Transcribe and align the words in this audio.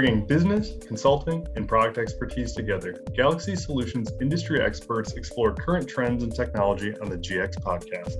Bringing 0.00 0.24
business, 0.24 0.72
consulting, 0.86 1.46
and 1.56 1.68
product 1.68 1.98
expertise 1.98 2.54
together, 2.54 3.04
Galaxy 3.14 3.54
Solutions 3.54 4.10
industry 4.18 4.58
experts 4.58 5.12
explore 5.12 5.52
current 5.52 5.86
trends 5.86 6.22
and 6.22 6.34
technology 6.34 6.94
on 7.02 7.10
the 7.10 7.18
GX 7.18 7.56
podcast. 7.60 8.16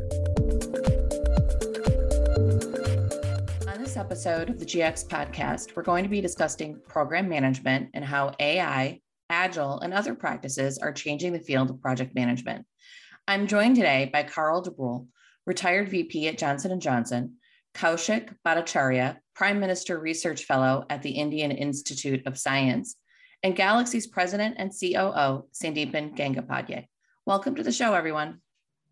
On 3.67 3.83
this 3.83 3.97
episode 3.97 4.51
of 4.51 4.59
the 4.59 4.67
GX 4.67 5.09
podcast, 5.09 5.75
we're 5.75 5.83
going 5.83 6.05
to 6.05 6.11
be 6.11 6.21
discussing 6.21 6.79
program 6.87 7.31
management 7.31 7.89
and 7.95 8.05
how 8.05 8.35
AI, 8.39 9.01
Agile, 9.31 9.81
and 9.81 9.95
other 9.95 10.15
practices 10.15 10.77
are 10.77 10.93
changing 10.93 11.33
the 11.33 11.41
field 11.41 11.71
of 11.71 11.81
project 11.81 12.15
management. 12.15 12.67
I'm 13.27 13.47
joined 13.47 13.77
today 13.77 14.11
by 14.13 14.25
Carl 14.25 14.63
DeBrule, 14.63 15.07
retired 15.47 15.89
VP 15.89 16.29
at 16.29 16.37
Johnson 16.37 16.79
& 16.81 16.83
Johnson, 16.83 17.37
Kaushik 17.75 18.35
Bhattacharya, 18.47 19.19
Prime 19.35 19.61
Minister 19.61 19.99
Research 19.99 20.45
Fellow 20.45 20.85
at 20.91 21.03
the 21.03 21.11
Indian 21.11 21.51
Institute 21.51 22.27
of 22.27 22.39
Science, 22.39 22.97
and 23.43 23.57
Galaxy's 23.57 24.07
President 24.07 24.57
and 24.59 24.71
COO, 24.71 25.47
Sandeepan 25.53 26.17
Gangopadhyay. 26.17 26.87
Welcome 27.27 27.55
to 27.55 27.63
the 27.63 27.73
show, 27.73 27.95
everyone. 27.95 28.41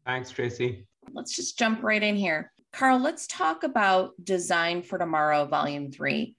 Thanks, 0.07 0.31
Tracy. 0.31 0.87
Let's 1.13 1.37
just 1.37 1.59
jump 1.59 1.83
right 1.83 2.03
in 2.03 2.17
here. 2.17 2.53
Carl, 2.73 2.99
let's 2.99 3.27
talk 3.27 3.63
about 3.65 4.13
Design 4.23 4.83
for 4.83 4.99
Tomorrow, 4.99 5.47
Volume 5.47 5.91
3. 5.91 6.35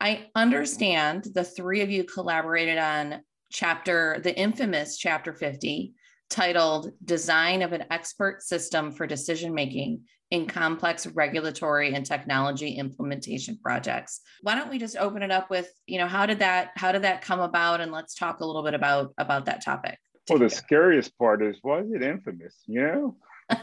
I 0.00 0.28
understand 0.34 1.26
the 1.34 1.44
three 1.44 1.80
of 1.80 1.90
you 1.90 2.04
collaborated 2.04 2.78
on 2.78 3.22
chapter, 3.50 4.20
the 4.22 4.36
infamous 4.36 4.96
chapter 4.96 5.32
50, 5.32 5.94
titled 6.30 6.92
Design 7.04 7.62
of 7.62 7.72
an 7.72 7.84
Expert 7.90 8.42
System 8.42 8.92
for 8.92 9.06
Decision 9.06 9.54
Making 9.54 10.02
in 10.30 10.46
complex 10.46 11.06
regulatory 11.06 11.94
and 11.94 12.04
technology 12.04 12.72
implementation 12.72 13.58
projects. 13.62 14.20
Why 14.42 14.54
don't 14.54 14.70
we 14.70 14.78
just 14.78 14.96
open 14.96 15.22
it 15.22 15.30
up 15.30 15.48
with, 15.50 15.72
you 15.86 15.98
know, 15.98 16.06
how 16.06 16.26
did 16.26 16.40
that 16.40 16.70
how 16.76 16.92
did 16.92 17.02
that 17.02 17.22
come 17.22 17.40
about 17.40 17.80
and 17.80 17.92
let's 17.92 18.14
talk 18.14 18.40
a 18.40 18.44
little 18.44 18.62
bit 18.62 18.74
about 18.74 19.14
about 19.18 19.46
that 19.46 19.64
topic. 19.64 19.98
Well, 20.28 20.38
the 20.38 20.50
scariest 20.50 21.16
part 21.18 21.42
is 21.42 21.56
why 21.62 21.80
is 21.80 21.92
it 21.92 22.02
infamous, 22.02 22.54
you 22.66 22.82
know? 22.82 23.16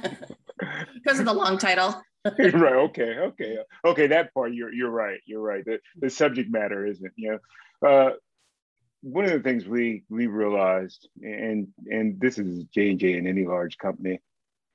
because 0.95 1.19
of 1.19 1.25
the 1.25 1.33
long 1.33 1.57
title. 1.57 2.01
right, 2.39 2.73
okay, 2.75 3.17
okay. 3.19 3.57
Okay, 3.85 4.07
that 4.07 4.33
part 4.33 4.53
you're 4.53 4.73
you're 4.73 4.89
right. 4.89 5.19
You're 5.25 5.41
right. 5.41 5.63
The 5.63 5.79
the 5.99 6.09
subject 6.09 6.51
matter 6.51 6.85
isn't, 6.87 7.13
you 7.15 7.39
know. 7.83 7.87
Uh, 7.87 8.11
one 9.01 9.25
of 9.25 9.31
the 9.31 9.41
things 9.41 9.67
we 9.67 10.03
we 10.09 10.25
realized, 10.25 11.07
and 11.21 11.67
and 11.91 12.19
this 12.19 12.39
is 12.39 12.63
J 12.73 12.89
and 12.89 12.99
J 12.99 13.13
in 13.13 13.27
any 13.27 13.45
large 13.45 13.77
company, 13.77 14.19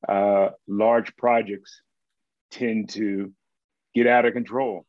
uh, 0.08 0.50
large 0.66 1.16
projects 1.16 1.82
tend 2.50 2.90
to 2.90 3.32
get 3.94 4.06
out 4.06 4.26
of 4.26 4.32
control, 4.32 4.86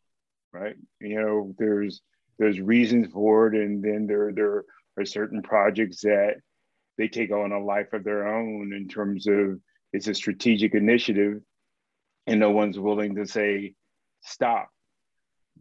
right? 0.54 0.76
You 1.00 1.22
know, 1.22 1.56
there's 1.58 2.02
there's 2.38 2.59
reasons 2.59 3.12
for 3.12 3.48
it, 3.48 3.56
and 3.56 3.84
then 3.84 4.08
there 4.08 4.32
there 4.34 4.64
are 4.98 5.06
certain 5.06 5.42
projects 5.42 6.02
that 6.02 6.36
they 6.98 7.08
take 7.08 7.32
on 7.32 7.52
a 7.52 7.59
life 7.59 7.94
of 7.94 8.04
their 8.04 8.28
own 8.28 8.73
in 8.73 8.88
terms 8.88 9.28
of 9.28 9.59
it's 9.94 10.08
a 10.08 10.14
strategic 10.14 10.73
initiative, 10.73 11.42
and 12.28 12.39
no 12.39 12.52
one's 12.52 12.80
willing 12.80 13.16
to 13.16 13.26
say 13.26 13.73
stop 14.22 14.70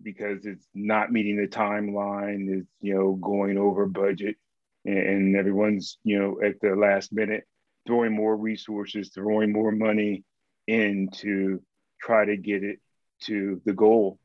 because 0.03 0.47
it's 0.47 0.67
not 0.75 1.13
meeting 1.13 1.37
the 1.37 1.49
timeline, 1.49 2.61
it's 2.61 2.69
you 2.81 2.95
know 2.95 3.15
going 3.15 3.59
over 3.59 3.87
budget, 3.87 4.37
and 4.85 5.37
everyone's 5.37 5.99
you 6.05 6.19
know 6.19 6.41
at 6.47 6.61
the 6.61 6.75
last 6.77 7.13
minute 7.13 7.45
throwing 7.87 8.15
more 8.15 8.37
resources, 8.37 9.11
throwing 9.15 9.53
more 9.53 9.73
money 9.73 10.25
in 10.67 11.09
to 11.15 11.63
try 12.01 12.25
to 12.25 12.37
get 12.37 12.63
it 12.63 12.79
to 13.23 13.61
the 13.65 13.73
goal. 13.73 14.19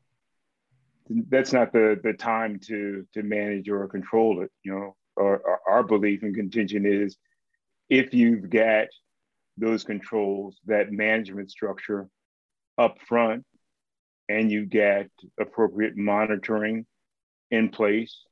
That's 1.08 1.52
not 1.52 1.72
the, 1.72 1.98
the 2.02 2.12
time 2.12 2.58
to, 2.66 3.06
to 3.14 3.22
manage 3.22 3.68
or 3.68 3.86
control 3.88 4.42
it. 4.42 4.50
You 4.62 4.72
know, 4.72 4.96
our, 5.18 5.60
our 5.68 5.82
belief 5.82 6.22
and 6.22 6.34
contention 6.34 6.84
is 6.86 7.16
if 7.88 8.12
you've 8.12 8.50
got 8.50 8.88
those 9.56 9.84
controls, 9.84 10.56
that 10.66 10.92
management 10.92 11.50
structure 11.50 12.08
up 12.78 12.98
front, 13.06 13.44
and 14.28 14.50
you 14.50 14.66
get 14.66 15.08
appropriate 15.40 15.96
monitoring 15.96 16.84
in 17.50 17.68
place, 17.68 18.24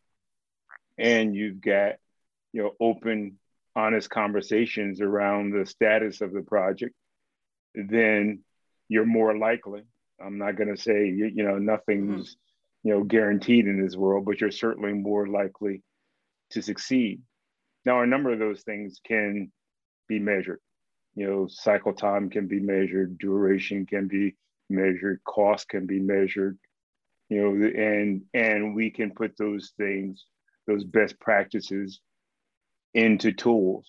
and 0.98 1.34
you've 1.34 1.60
got 1.60 1.94
you 2.52 2.62
know 2.62 2.72
open 2.80 3.38
honest 3.76 4.10
conversations 4.10 5.00
around 5.00 5.50
the 5.50 5.66
status 5.66 6.20
of 6.20 6.32
the 6.32 6.42
project, 6.42 6.94
then 7.74 8.40
you're 8.88 9.06
more 9.06 9.36
likely. 9.36 9.82
I'm 10.20 10.38
not 10.38 10.56
going 10.56 10.74
to 10.74 10.80
say 10.80 11.06
you, 11.08 11.30
you, 11.34 11.44
know 11.44 11.58
nothing's 11.58 12.30
mm-hmm. 12.30 12.88
you 12.88 12.94
know 12.94 13.04
guaranteed 13.04 13.66
in 13.66 13.82
this 13.82 13.96
world, 13.96 14.24
but 14.24 14.40
you're 14.40 14.50
certainly 14.50 14.92
more 14.92 15.26
likely 15.26 15.82
to 16.50 16.62
succeed. 16.62 17.22
Now, 17.84 18.00
a 18.00 18.06
number 18.06 18.32
of 18.32 18.38
those 18.38 18.62
things 18.62 19.00
can 19.04 19.50
be 20.08 20.18
measured. 20.18 20.60
You 21.14 21.26
know, 21.26 21.46
cycle 21.48 21.92
time 21.92 22.30
can 22.30 22.46
be 22.46 22.60
measured, 22.60 23.18
duration 23.18 23.86
can 23.86 24.08
be 24.08 24.36
measured, 24.70 25.20
cost 25.24 25.68
can 25.68 25.86
be 25.86 26.00
measured. 26.00 26.58
You 27.28 27.42
know, 27.42 27.66
and 27.66 28.22
and 28.34 28.74
we 28.74 28.90
can 28.90 29.10
put 29.10 29.36
those 29.36 29.72
things, 29.76 30.24
those 30.66 30.84
best 30.84 31.18
practices 31.18 32.00
into 32.94 33.32
tools. 33.32 33.86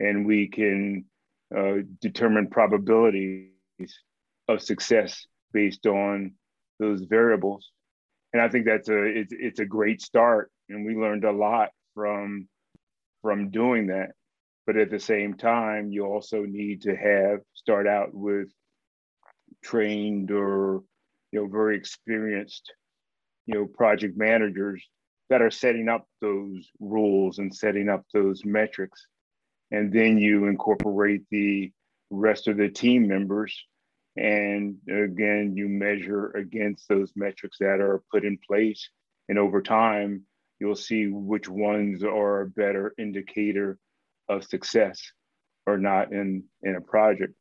And 0.00 0.26
we 0.26 0.48
can 0.48 1.06
uh, 1.56 1.78
determine 2.00 2.48
probabilities 2.48 3.48
of 4.48 4.62
success 4.62 5.26
based 5.52 5.86
on 5.86 6.32
those 6.78 7.02
variables. 7.02 7.70
And 8.32 8.42
i 8.42 8.48
think 8.48 8.66
that's 8.66 8.88
a 8.88 9.02
it's, 9.04 9.32
it's 9.32 9.60
a 9.60 9.64
great 9.64 10.00
start. 10.02 10.50
And 10.68 10.84
we 10.84 10.94
learned 10.94 11.24
a 11.24 11.32
lot 11.32 11.70
from 11.94 12.48
from 13.22 13.50
doing 13.50 13.88
that. 13.88 14.10
But 14.66 14.76
at 14.76 14.90
the 14.90 15.00
same 15.00 15.34
time 15.34 15.90
you 15.90 16.04
also 16.04 16.42
need 16.42 16.82
to 16.82 16.94
have 16.94 17.40
start 17.54 17.88
out 17.88 18.12
with 18.12 18.48
trained 19.64 20.30
or 20.30 20.82
you 21.32 21.40
know 21.40 21.48
very 21.48 21.76
experienced 21.76 22.72
you 23.46 23.54
know 23.54 23.66
project 23.66 24.16
managers 24.16 24.86
that 25.30 25.42
are 25.42 25.50
setting 25.50 25.88
up 25.88 26.06
those 26.20 26.68
rules 26.80 27.38
and 27.38 27.54
setting 27.54 27.88
up 27.88 28.04
those 28.12 28.44
metrics. 28.44 29.06
And 29.70 29.92
then 29.92 30.18
you 30.18 30.46
incorporate 30.46 31.22
the 31.30 31.72
rest 32.10 32.48
of 32.48 32.56
the 32.56 32.68
team 32.68 33.06
members. 33.06 33.54
And 34.16 34.76
again, 34.88 35.54
you 35.54 35.68
measure 35.68 36.30
against 36.30 36.88
those 36.88 37.12
metrics 37.14 37.58
that 37.60 37.80
are 37.80 38.02
put 38.10 38.24
in 38.24 38.38
place. 38.46 38.88
And 39.28 39.38
over 39.38 39.60
time, 39.60 40.22
you'll 40.58 40.74
see 40.74 41.06
which 41.06 41.48
ones 41.48 42.02
are 42.02 42.40
a 42.40 42.46
better 42.46 42.94
indicator 42.98 43.78
of 44.28 44.44
success 44.44 45.00
or 45.66 45.78
not 45.78 46.12
in, 46.12 46.44
in 46.62 46.76
a 46.76 46.80
project. 46.80 47.34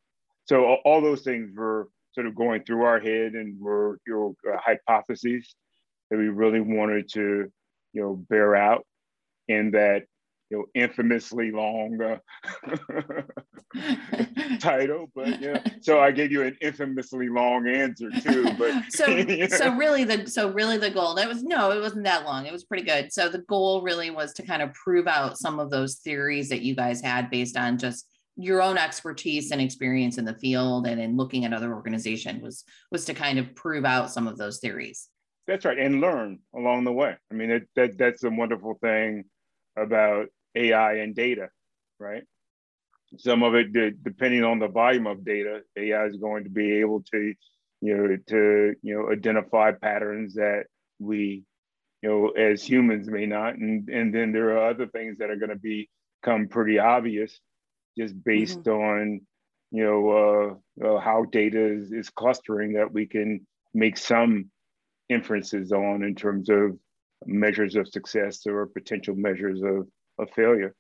So 0.46 0.76
all 0.86 1.02
those 1.02 1.22
things 1.22 1.52
were 1.56 1.90
sort 2.14 2.28
of 2.28 2.36
going 2.36 2.64
through 2.64 2.84
our 2.84 3.00
head 3.00 3.34
and 3.34 3.60
were 3.60 4.00
your 4.06 4.34
uh, 4.48 4.58
hypotheses 4.58 5.56
that 6.10 6.18
we 6.18 6.28
really 6.30 6.62
wanted 6.62 7.10
to 7.14 7.52
you 7.98 8.04
know, 8.04 8.16
bear 8.30 8.56
out 8.56 8.86
in 9.48 9.72
that 9.72 10.04
you 10.50 10.58
know 10.58 10.66
infamously 10.82 11.52
long 11.52 12.00
uh, 12.02 12.18
title 14.60 15.08
but 15.14 15.42
yeah. 15.42 15.62
So 15.82 16.00
i 16.00 16.12
gave 16.12 16.32
you 16.32 16.44
an 16.44 16.56
infamously 16.62 17.28
long 17.28 17.68
answer 17.68 18.10
too 18.22 18.54
but 18.58 18.84
so 18.90 19.06
so 19.50 19.76
really 19.76 20.04
the 20.06 20.28
so 20.28 20.50
really 20.52 20.78
the 20.78 20.90
goal 20.90 21.16
that 21.16 21.28
was 21.28 21.44
no 21.44 21.72
it 21.72 21.82
wasn't 21.82 22.06
that 22.06 22.24
long 22.24 22.46
it 22.46 22.54
was 22.54 22.64
pretty 22.64 22.84
good. 22.84 23.12
So 23.12 23.30
the 23.30 23.40
goal 23.40 23.82
really 23.82 24.10
was 24.10 24.34
to 24.34 24.44
kind 24.44 24.62
of 24.62 24.74
prove 24.74 25.08
out 25.08 25.38
some 25.38 25.60
of 25.60 25.70
those 25.70 25.96
theories 25.96 26.50
that 26.50 26.62
you 26.62 26.76
guys 26.76 27.02
had 27.02 27.30
based 27.30 27.58
on 27.58 27.78
just 27.78 28.08
your 28.38 28.62
own 28.62 28.78
expertise 28.78 29.52
and 29.52 29.60
experience 29.60 30.20
in 30.20 30.24
the 30.24 30.36
field 30.36 30.86
and 30.86 31.02
in 31.02 31.18
looking 31.18 31.44
at 31.44 31.54
other 31.54 31.74
organizations 31.74 32.42
was 32.42 32.64
was 32.92 33.04
to 33.06 33.14
kind 33.14 33.40
of 33.40 33.54
prove 33.56 33.84
out 33.84 34.12
some 34.12 34.28
of 34.28 34.38
those 34.38 34.60
theories 34.60 35.10
that's 35.48 35.66
right, 35.66 35.80
and 35.80 36.02
learn 36.02 36.40
along 36.54 36.84
the 36.84 36.92
way. 36.92 37.16
I 37.32 37.34
mean, 37.34 37.52
it, 37.52 37.70
that 37.76 37.98
that's 37.98 38.24
a 38.24 38.30
wonderful 38.30 38.78
thing 38.82 39.24
about 39.78 40.28
AI 40.56 40.96
and 40.96 41.16
data, 41.16 41.50
right? 42.00 42.24
Some 43.18 43.44
of 43.44 43.56
it, 43.56 43.72
depending 44.04 44.44
on 44.44 44.60
the 44.60 44.68
volume 44.68 45.08
of 45.08 45.24
data, 45.24 45.62
AI 45.78 46.06
is 46.06 46.18
going 46.18 46.44
to 46.44 46.50
be 46.50 46.80
able 46.80 47.02
to, 47.14 47.34
you 47.82 47.98
know, 47.98 48.18
to 48.28 48.76
you 48.82 48.96
know 48.96 49.12
identify 49.12 49.72
patterns 49.72 50.34
that 50.34 50.66
we, 51.00 51.44
you 52.02 52.10
know, 52.10 52.30
as 52.30 52.62
humans 52.62 53.08
may 53.08 53.26
not, 53.26 53.56
and 53.56 53.88
and 53.88 54.14
then 54.14 54.34
there 54.34 54.58
are 54.58 54.70
other 54.70 54.88
things 54.88 55.18
that 55.20 55.30
are 55.30 55.38
going 55.38 55.58
to 55.58 55.86
become 56.22 56.50
pretty 56.50 56.78
obvious, 56.78 57.40
just 57.98 58.22
based 58.22 58.64
mm-hmm. 58.64 58.84
on, 58.84 59.22
you 59.72 59.84
know, 59.86 60.60
uh, 60.84 60.86
uh, 60.86 61.00
how 61.00 61.24
data 61.24 61.74
is, 61.74 61.94
is 61.94 62.10
clustering 62.10 62.74
that 62.74 62.92
we 62.92 63.06
can 63.06 63.48
make 63.74 63.98
some 63.98 64.50
inferences 65.10 65.72
on 65.72 66.04
in 66.04 66.16
terms 66.16 66.50
of 66.50 66.78
measures 67.26 67.76
of 67.76 67.88
success 67.88 68.46
or 68.46 68.66
potential 68.68 69.16
measures 69.16 69.62
of, 69.62 69.88
of 70.20 70.30
failure. 70.36 70.76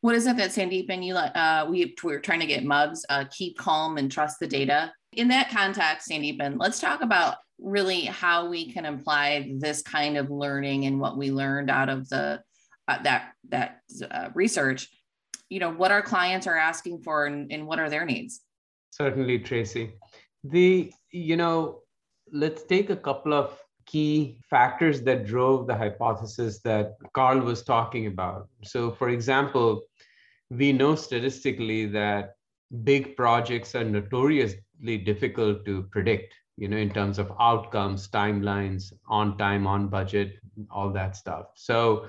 What 0.00 0.16
is 0.16 0.26
it 0.26 0.36
that 0.36 0.50
Sandeep 0.50 0.86
and 0.88 1.04
you 1.04 1.14
uh, 1.14 1.66
we 1.70 1.94
we're 2.02 2.18
trying 2.18 2.40
to 2.40 2.46
get 2.46 2.64
mugs 2.64 3.06
uh, 3.08 3.24
keep 3.30 3.56
calm 3.56 3.98
and 3.98 4.10
trust 4.10 4.40
the 4.40 4.48
data? 4.48 4.92
In 5.12 5.28
that 5.28 5.50
context, 5.50 6.10
Sandeepan, 6.10 6.56
let's 6.58 6.80
talk 6.80 7.02
about 7.02 7.36
really 7.60 8.06
how 8.06 8.48
we 8.48 8.72
can 8.72 8.86
apply 8.86 9.52
this 9.58 9.80
kind 9.82 10.16
of 10.16 10.28
learning 10.28 10.86
and 10.86 10.98
what 10.98 11.16
we 11.16 11.30
learned 11.30 11.70
out 11.70 11.88
of 11.88 12.08
the 12.08 12.42
uh, 12.88 13.02
that 13.02 13.32
that 13.50 13.80
uh, 14.10 14.30
research. 14.34 14.88
You 15.48 15.60
know, 15.60 15.70
what 15.70 15.92
our 15.92 16.02
clients 16.02 16.46
are 16.46 16.56
asking 16.56 17.02
for 17.02 17.26
and, 17.26 17.52
and 17.52 17.66
what 17.66 17.78
are 17.78 17.90
their 17.90 18.04
needs. 18.04 18.40
Certainly, 18.90 19.40
Tracy. 19.40 19.92
The 20.42 20.92
you 21.12 21.36
know, 21.36 21.82
let's 22.32 22.64
take 22.64 22.90
a 22.90 22.96
couple 22.96 23.34
of 23.34 23.58
key 23.86 24.38
factors 24.48 25.02
that 25.02 25.26
drove 25.26 25.66
the 25.66 25.76
hypothesis 25.76 26.60
that 26.60 26.94
Carl 27.12 27.40
was 27.40 27.62
talking 27.62 28.06
about. 28.06 28.48
So, 28.64 28.90
for 28.90 29.10
example, 29.10 29.82
we 30.50 30.72
know 30.72 30.94
statistically 30.94 31.86
that 31.86 32.34
big 32.84 33.16
projects 33.16 33.74
are 33.74 33.84
notoriously 33.84 34.98
difficult 34.98 35.64
to 35.66 35.82
predict 35.84 36.34
you 36.56 36.68
know 36.68 36.76
in 36.76 36.90
terms 36.90 37.18
of 37.18 37.32
outcomes 37.40 38.08
timelines 38.08 38.92
on 39.08 39.36
time 39.38 39.66
on 39.66 39.88
budget 39.88 40.34
all 40.70 40.90
that 40.90 41.16
stuff 41.16 41.46
so 41.54 42.08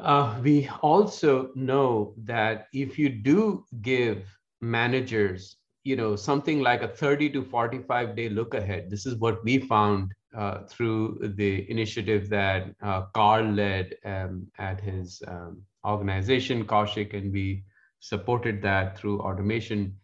uh, 0.00 0.38
we 0.42 0.68
also 0.82 1.50
know 1.54 2.14
that 2.16 2.66
if 2.72 2.98
you 2.98 3.08
do 3.08 3.64
give 3.82 4.24
managers 4.60 5.56
you 5.84 5.96
know 5.96 6.16
something 6.16 6.60
like 6.60 6.82
a 6.82 6.88
30 6.88 7.30
to 7.30 7.42
45 7.42 8.16
day 8.16 8.28
look 8.28 8.54
ahead 8.54 8.90
this 8.90 9.06
is 9.06 9.16
what 9.16 9.42
we 9.44 9.58
found 9.58 10.12
uh, 10.36 10.62
through 10.68 11.18
the 11.36 11.68
initiative 11.70 12.28
that 12.28 12.74
uh, 12.82 13.02
carl 13.14 13.44
led 13.44 13.94
um, 14.04 14.46
at 14.58 14.80
his 14.80 15.22
um, 15.26 15.62
organization 15.84 16.64
kaushik 16.64 17.14
and 17.14 17.32
we 17.32 17.64
supported 18.00 18.62
that 18.62 18.98
through 18.98 19.20
automation. 19.20 19.94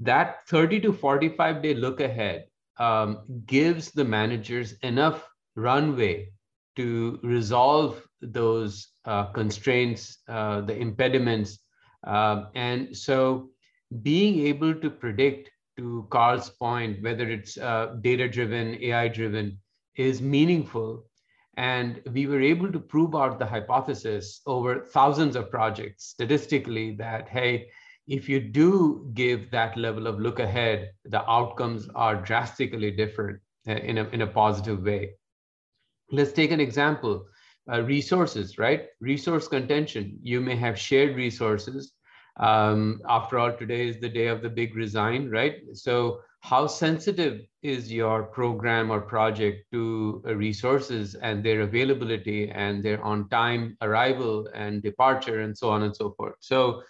That 0.00 0.46
30 0.48 0.80
to 0.80 0.92
45 0.92 1.62
day 1.62 1.74
look 1.74 2.00
ahead 2.00 2.46
um, 2.78 3.24
gives 3.46 3.90
the 3.90 4.04
managers 4.04 4.74
enough 4.82 5.28
runway 5.56 6.30
to 6.76 7.18
resolve 7.22 8.06
those 8.20 8.88
uh, 9.04 9.24
constraints, 9.32 10.18
uh, 10.28 10.60
the 10.60 10.76
impediments. 10.76 11.58
Uh, 12.06 12.46
and 12.54 12.96
so 12.96 13.50
being 14.02 14.46
able 14.46 14.74
to 14.74 14.90
predict, 14.90 15.50
to 15.76 16.06
Carl's 16.10 16.50
point, 16.50 17.00
whether 17.02 17.30
it's 17.30 17.56
uh, 17.56 17.94
data 18.00 18.28
driven, 18.28 18.76
AI 18.82 19.06
driven, 19.08 19.58
is 19.96 20.20
meaningful 20.20 21.04
and 21.58 22.00
we 22.12 22.28
were 22.28 22.40
able 22.40 22.70
to 22.70 22.78
prove 22.78 23.16
out 23.16 23.40
the 23.40 23.44
hypothesis 23.44 24.40
over 24.46 24.86
thousands 24.92 25.34
of 25.34 25.50
projects 25.50 26.04
statistically 26.04 26.94
that, 26.94 27.28
hey, 27.28 27.68
if 28.06 28.28
you 28.28 28.40
do 28.40 29.10
give 29.12 29.50
that 29.50 29.76
level 29.76 30.06
of 30.06 30.20
look 30.20 30.38
ahead, 30.38 30.92
the 31.04 31.28
outcomes 31.28 31.88
are 31.96 32.14
drastically 32.14 32.92
different 32.92 33.40
uh, 33.66 33.72
in 33.72 33.98
a, 33.98 34.04
in 34.10 34.22
a 34.22 34.26
positive 34.26 34.84
way. 34.84 35.10
Let's 36.12 36.32
take 36.32 36.52
an 36.52 36.60
example. 36.60 37.26
Uh, 37.70 37.82
resources, 37.82 38.56
right? 38.56 38.86
Resource 39.00 39.48
contention. 39.48 40.16
You 40.22 40.40
may 40.40 40.54
have 40.54 40.78
shared 40.78 41.16
resources. 41.16 41.92
Um, 42.38 43.00
after 43.08 43.38
all, 43.38 43.52
today 43.52 43.88
is 43.88 44.00
the 44.00 44.08
day 44.08 44.28
of 44.28 44.42
the 44.42 44.48
big 44.48 44.74
resign, 44.76 45.28
right? 45.30 45.56
So 45.74 46.20
how 46.40 46.66
sensitive 46.66 47.42
is 47.62 47.92
your 47.92 48.22
program 48.24 48.90
or 48.90 49.00
project 49.00 49.66
to 49.72 50.22
uh, 50.26 50.34
resources 50.34 51.14
and 51.16 51.44
their 51.44 51.62
availability 51.62 52.50
and 52.50 52.82
their 52.82 53.02
on 53.02 53.28
time 53.28 53.76
arrival 53.82 54.48
and 54.54 54.82
departure 54.82 55.40
and 55.40 55.56
so 55.56 55.68
on 55.68 55.82
and 55.82 55.94
so 55.94 56.14
forth 56.16 56.34
so 56.40 56.82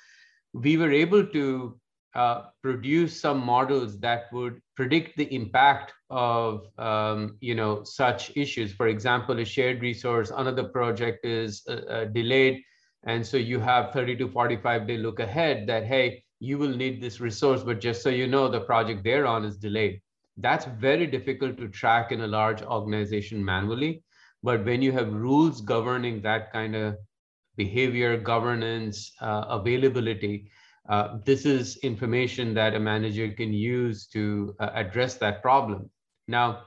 we 0.52 0.76
were 0.76 0.92
able 0.92 1.24
to 1.26 1.78
uh, 2.14 2.42
produce 2.62 3.20
some 3.20 3.38
models 3.38 3.98
that 4.00 4.24
would 4.32 4.60
predict 4.76 5.16
the 5.16 5.32
impact 5.34 5.92
of 6.10 6.66
um, 6.78 7.36
you 7.40 7.54
know 7.54 7.82
such 7.84 8.36
issues 8.36 8.72
for 8.72 8.88
example 8.88 9.38
a 9.38 9.44
shared 9.44 9.80
resource 9.80 10.30
another 10.36 10.64
project 10.64 11.24
is 11.24 11.62
uh, 11.68 11.72
uh, 11.72 12.04
delayed 12.06 12.62
and 13.08 13.26
so 13.26 13.36
you 13.36 13.58
have 13.58 13.92
30 13.92 14.16
to 14.18 14.28
45 14.28 14.86
day 14.86 14.96
look 14.96 15.18
ahead 15.18 15.66
that 15.66 15.84
hey 15.84 16.22
you 16.40 16.58
will 16.58 16.74
need 16.74 17.00
this 17.00 17.20
resource, 17.20 17.62
but 17.62 17.80
just 17.80 18.02
so 18.02 18.10
you 18.10 18.26
know, 18.26 18.48
the 18.48 18.60
project 18.60 19.02
they're 19.02 19.26
on 19.26 19.44
is 19.44 19.56
delayed. 19.56 20.00
That's 20.36 20.66
very 20.66 21.06
difficult 21.06 21.58
to 21.58 21.68
track 21.68 22.12
in 22.12 22.20
a 22.20 22.26
large 22.26 22.62
organization 22.62 23.44
manually. 23.44 24.04
But 24.42 24.64
when 24.64 24.82
you 24.82 24.92
have 24.92 25.12
rules 25.12 25.60
governing 25.60 26.22
that 26.22 26.52
kind 26.52 26.76
of 26.76 26.96
behavior, 27.56 28.16
governance, 28.16 29.12
uh, 29.20 29.46
availability, 29.48 30.48
uh, 30.88 31.18
this 31.24 31.44
is 31.44 31.76
information 31.78 32.54
that 32.54 32.74
a 32.74 32.80
manager 32.80 33.28
can 33.32 33.52
use 33.52 34.06
to 34.06 34.54
uh, 34.60 34.70
address 34.74 35.16
that 35.16 35.42
problem. 35.42 35.90
Now, 36.28 36.62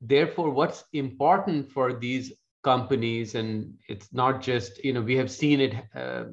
therefore, 0.00 0.50
what's 0.50 0.84
important 0.92 1.70
for 1.70 1.92
these 1.92 2.32
companies, 2.62 3.34
and 3.34 3.74
it's 3.88 4.12
not 4.12 4.42
just, 4.42 4.82
you 4.84 4.92
know, 4.92 5.02
we 5.02 5.16
have 5.16 5.30
seen 5.30 5.60
it 5.60 5.74
uh, 5.94 6.24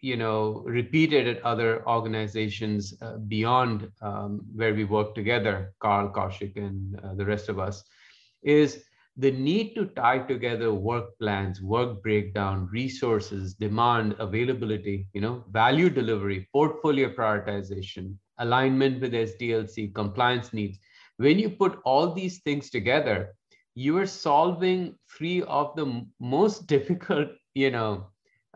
you 0.00 0.16
know, 0.16 0.62
repeated 0.64 1.28
at 1.28 1.42
other 1.44 1.86
organizations 1.86 2.94
uh, 3.02 3.18
beyond 3.28 3.90
um, 4.00 4.40
where 4.54 4.74
we 4.74 4.84
work 4.84 5.14
together, 5.14 5.72
Carl 5.80 6.10
Kaushik 6.10 6.56
and 6.56 6.98
uh, 7.04 7.14
the 7.14 7.24
rest 7.24 7.48
of 7.48 7.58
us, 7.58 7.84
is 8.42 8.84
the 9.16 9.30
need 9.30 9.74
to 9.74 9.86
tie 9.86 10.18
together 10.18 10.72
work 10.72 11.18
plans, 11.18 11.60
work 11.60 12.02
breakdown, 12.02 12.68
resources, 12.72 13.54
demand, 13.54 14.14
availability, 14.18 15.06
you 15.12 15.20
know, 15.20 15.44
value 15.50 15.90
delivery, 15.90 16.48
portfolio 16.52 17.12
prioritization, 17.12 18.14
alignment 18.38 19.00
with 19.02 19.12
SDLC, 19.12 19.94
compliance 19.94 20.54
needs. 20.54 20.78
When 21.18 21.38
you 21.38 21.50
put 21.50 21.78
all 21.84 22.14
these 22.14 22.38
things 22.38 22.70
together, 22.70 23.34
you 23.74 23.96
are 23.98 24.06
solving 24.06 24.96
three 25.16 25.42
of 25.42 25.74
the 25.76 26.06
most 26.18 26.66
difficult, 26.74 27.28
you 27.54 27.70
know, 27.70 28.06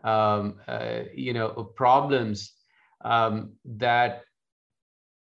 um, 0.03 0.59
uh, 0.67 1.03
you 1.13 1.33
know, 1.33 1.49
problems 1.75 2.53
um, 3.03 3.53
that 3.65 4.23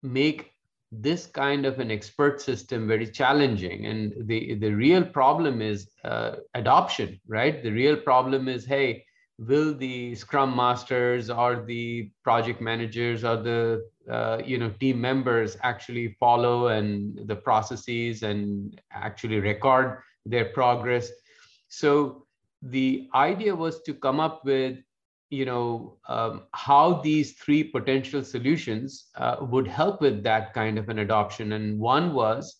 make 0.02 0.52
this 0.92 1.26
kind 1.26 1.66
of 1.66 1.80
an 1.80 1.92
expert 1.92 2.42
system 2.42 2.88
very 2.88 3.08
challenging. 3.08 3.86
And 3.86 4.14
the, 4.28 4.56
the 4.56 4.72
real 4.72 5.04
problem 5.04 5.62
is 5.62 5.90
uh, 6.04 6.38
adoption, 6.54 7.20
right? 7.28 7.62
The 7.62 7.72
real 7.72 7.98
problem 7.98 8.48
is, 8.48 8.66
hey, 8.66 9.04
will 9.38 9.76
the 9.76 10.16
scrum 10.16 10.56
masters 10.56 11.30
or 11.30 11.64
the 11.66 12.12
project 12.24 12.62
managers 12.62 13.24
or 13.24 13.38
the 13.38 13.86
uh, 14.10 14.42
you 14.46 14.58
know 14.58 14.70
team 14.80 15.00
members 15.02 15.58
actually 15.64 16.16
follow 16.20 16.68
and 16.68 17.28
the 17.28 17.36
processes 17.36 18.24
and 18.24 18.80
actually 18.92 19.40
record 19.40 20.02
their 20.26 20.46
progress. 20.46 21.12
So 21.68 22.26
the 22.62 23.10
idea 23.14 23.56
was 23.56 23.82
to 23.84 23.94
come 23.94 24.20
up 24.20 24.46
with 24.46 24.78
you 25.30 25.46
know 25.46 25.98
um, 26.08 26.44
how 26.54 27.02
these 27.02 27.34
three 27.34 27.64
potential 27.64 28.24
solutions 28.24 29.08
uh, 29.16 29.38
would 29.42 29.68
help 29.68 30.02
with 30.02 30.24
that 30.24 30.54
kind 30.54 30.78
of 30.78 30.90
an 30.90 31.00
adoption. 31.00 31.54
And 31.54 31.80
one 31.80 32.14
was 32.14 32.56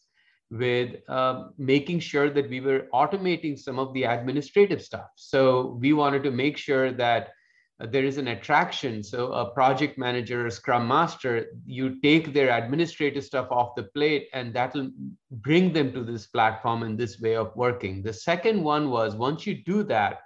with 0.52 0.98
uh, 1.10 1.48
making 1.58 2.00
sure 2.00 2.30
that 2.30 2.50
we 2.50 2.62
were 2.62 2.88
automating 2.94 3.58
some 3.58 3.80
of 3.80 3.94
the 3.94 4.04
administrative 4.04 4.82
stuff. 4.82 5.10
So 5.16 5.78
we 5.82 5.94
wanted 5.94 6.24
to 6.24 6.32
make 6.32 6.58
sure 6.58 6.92
that 6.94 7.30
Uh, 7.80 7.86
there 7.86 8.06
is 8.06 8.18
an 8.18 8.30
attraction. 8.30 9.04
So 9.04 9.34
a 9.34 9.52
project 9.52 9.98
manager, 9.98 10.46
a 10.46 10.52
scrum 10.52 10.88
master, 10.88 11.48
you 11.66 12.00
take 12.02 12.34
their 12.34 12.58
administrative 12.58 13.24
stuff 13.24 13.48
off 13.52 13.76
the 13.76 13.84
plate 13.84 14.30
and 14.34 14.54
that'll 14.54 14.92
bring 15.32 15.74
them 15.74 15.92
to 15.94 16.04
this 16.04 16.26
platform 16.28 16.84
and 16.84 16.98
this 16.98 17.20
way 17.20 17.36
of 17.36 17.56
working. 17.56 18.02
The 18.02 18.14
second 18.14 18.64
one 18.64 18.90
was 18.90 19.16
once 19.16 19.46
you 19.46 19.56
do 19.64 19.84
that, 19.84 20.20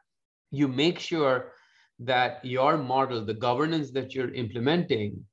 you 0.51 0.67
make 0.67 0.99
sure 0.99 1.53
that 1.99 2.43
your 2.45 2.77
model, 2.77 3.25
the 3.25 3.33
governance 3.33 3.91
that 3.91 4.13
you're 4.13 4.33
implementing 4.33 5.25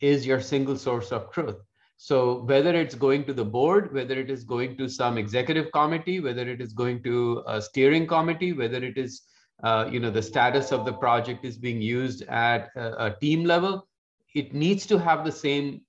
is 0.00 0.26
your 0.26 0.40
single 0.40 0.76
source 0.76 1.12
of 1.12 1.30
truth. 1.32 1.56
So 1.96 2.42
whether 2.42 2.74
it's 2.74 2.94
going 2.94 3.24
to 3.24 3.32
the 3.32 3.44
board, 3.44 3.92
whether 3.94 4.18
it 4.18 4.30
is 4.30 4.44
going 4.44 4.76
to 4.78 4.88
some 4.88 5.16
executive 5.16 5.70
committee, 5.72 6.20
whether 6.20 6.48
it 6.48 6.60
is 6.60 6.72
going 6.72 7.02
to 7.04 7.42
a 7.46 7.62
steering 7.62 8.06
committee, 8.06 8.52
whether 8.52 8.82
it 8.82 8.98
is 8.98 9.22
uh, 9.62 9.88
you 9.90 10.00
know, 10.00 10.10
the 10.10 10.22
status 10.22 10.72
of 10.72 10.84
the 10.84 10.92
project 10.92 11.44
is 11.44 11.56
being 11.56 11.80
used 11.80 12.22
at 12.22 12.70
a, 12.76 13.06
a 13.06 13.16
team 13.20 13.44
level, 13.44 13.86
it 14.34 14.52
needs 14.52 14.86
to 14.86 14.98
have 14.98 15.24
the 15.24 15.32
same, 15.32 15.80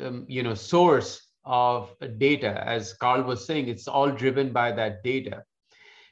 um, 0.00 0.24
you 0.28 0.42
know, 0.42 0.54
source 0.54 1.28
of 1.44 1.94
data. 2.18 2.62
As 2.66 2.94
Carl 2.94 3.22
was 3.22 3.44
saying, 3.44 3.68
it's 3.68 3.88
all 3.88 4.10
driven 4.10 4.52
by 4.52 4.72
that 4.72 5.02
data. 5.02 5.42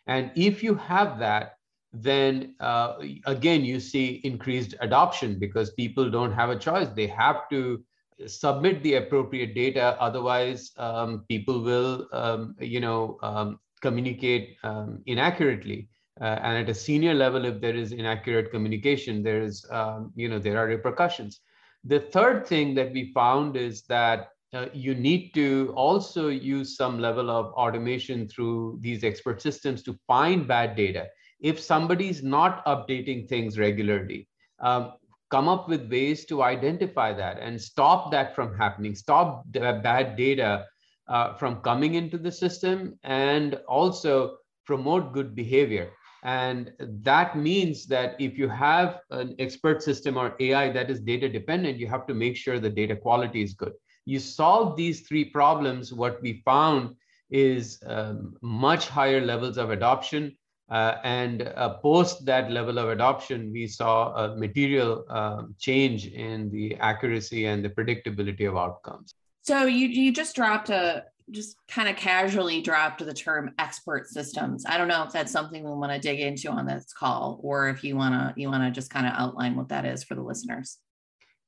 And 0.07 0.33
if 0.35 0.63
you 0.63 0.75
have 0.75 1.19
that, 1.21 1.55
then 1.93 2.55
uh, 2.61 2.95
again, 3.27 3.65
you 3.65 3.81
see 3.81 4.21
increased 4.25 4.75
adoption 4.81 5.39
because 5.39 5.71
people 5.73 6.11
don't 6.11 6.33
have 6.33 6.51
a 6.51 6.59
choice. 6.59 6.89
They 6.89 7.07
have 7.09 7.49
to 7.51 7.83
submit 8.27 8.83
the 8.83 8.95
appropriate 8.95 9.55
data. 9.55 9.97
Otherwise, 10.01 10.73
um, 10.77 11.25
people 11.29 11.63
will, 11.63 12.09
um, 12.13 12.55
you 12.61 12.81
know, 12.81 13.19
um, 13.23 13.59
communicate 13.81 14.57
um, 14.63 15.03
inaccurately. 15.07 15.89
Uh, 16.21 16.39
and 16.43 16.59
at 16.59 16.69
a 16.69 16.75
senior 16.75 17.15
level, 17.15 17.47
if 17.47 17.61
there 17.61 17.75
is 17.75 17.93
inaccurate 17.93 18.50
communication, 18.50 19.23
there 19.23 19.41
is, 19.43 19.65
um, 19.71 20.12
you 20.15 20.29
know, 20.29 20.39
there 20.39 20.59
are 20.59 20.67
repercussions. 20.67 21.41
The 21.85 22.00
third 22.00 22.47
thing 22.47 22.75
that 22.75 22.93
we 22.93 23.12
found 23.12 23.57
is 23.57 23.83
that 23.85 24.29
uh, 24.53 24.67
you 24.75 24.95
need 24.95 25.33
to 25.35 25.73
also 25.77 26.29
use 26.29 26.77
some 26.77 26.99
level 26.99 27.31
of 27.31 27.47
automation 27.55 28.29
through 28.29 28.79
these 28.81 29.05
expert 29.05 29.41
systems 29.41 29.83
to 29.85 29.99
find 30.07 30.47
bad 30.47 30.77
data. 30.77 31.07
If 31.41 31.59
somebody's 31.59 32.23
not 32.23 32.65
updating 32.67 33.29
things 33.29 33.59
regularly, 33.59 34.29
um, 34.59 34.93
come 35.31 35.49
up 35.49 35.69
with 35.69 35.91
ways 35.91 36.27
to 36.27 36.43
identify 36.43 37.12
that 37.15 37.39
and 37.39 37.59
stop 37.59 38.11
that 38.11 38.35
from 38.35 38.59
happening, 38.59 38.95
stop 38.95 39.45
bad 39.47 40.17
data 40.17 40.67
uh, 41.09 41.35
from 41.35 41.62
coming 41.62 41.95
into 41.95 42.19
the 42.19 42.31
system, 42.33 42.99
and 43.05 43.55
also 43.69 44.37
promote 44.67 45.12
good 45.12 45.35
behavior. 45.35 45.91
And 46.23 46.73
that 46.79 47.37
means 47.37 47.87
that 47.87 48.17
if 48.19 48.37
you 48.37 48.49
have 48.49 49.00
an 49.11 49.35
expert 49.39 49.83
system 49.83 50.17
or 50.19 50.37
AI 50.39 50.71
that 50.71 50.91
is 50.91 51.00
data 51.00 51.29
dependent, 51.29 51.79
you 51.79 51.87
have 51.87 52.07
to 52.09 52.15
make 52.15 52.37
sure 52.37 52.59
the 52.59 52.69
data 52.69 52.95
quality 52.95 53.43
is 53.43 53.55
good 53.55 53.73
you 54.11 54.19
solve 54.19 54.77
these 54.77 55.00
three 55.03 55.25
problems, 55.25 55.93
what 55.93 56.21
we 56.23 56.43
found 56.45 56.97
is 57.31 57.81
um, 57.87 58.35
much 58.43 58.89
higher 58.89 59.21
levels 59.21 59.57
of 59.57 59.71
adoption. 59.71 60.37
Uh, 60.69 60.99
and 61.03 61.43
uh, 61.57 61.75
post 61.79 62.25
that 62.25 62.50
level 62.50 62.79
of 62.79 62.89
adoption, 62.91 63.50
we 63.53 63.67
saw 63.67 64.15
a 64.15 64.37
material 64.37 65.05
uh, 65.09 65.43
change 65.59 66.07
in 66.07 66.49
the 66.50 66.77
accuracy 66.77 67.47
and 67.47 67.65
the 67.65 67.69
predictability 67.69 68.49
of 68.49 68.57
outcomes. 68.57 69.15
So 69.43 69.65
you 69.65 69.89
you 69.89 70.12
just 70.12 70.37
dropped 70.37 70.71
a 70.71 71.07
just 71.31 71.57
kind 71.69 71.89
of 71.89 71.97
casually 71.97 72.61
dropped 72.61 73.05
the 73.05 73.15
term 73.15 73.53
expert 73.59 74.09
systems. 74.09 74.65
I 74.67 74.77
don't 74.79 74.89
know 74.89 75.05
if 75.05 75.13
that's 75.13 75.33
something 75.33 75.65
we 75.65 75.71
want 75.71 75.93
to 75.93 75.99
dig 75.99 76.21
into 76.21 76.49
on 76.49 76.67
this 76.67 76.93
call, 76.93 77.41
or 77.43 77.69
if 77.69 77.85
you 77.85 77.97
want 77.97 78.15
to 78.15 78.41
you 78.41 78.49
want 78.49 78.63
to 78.65 78.71
just 78.71 78.91
kind 78.91 79.07
of 79.07 79.13
outline 79.17 79.57
what 79.57 79.69
that 79.69 79.85
is 79.85 80.05
for 80.05 80.15
the 80.15 80.23
listeners. 80.23 80.79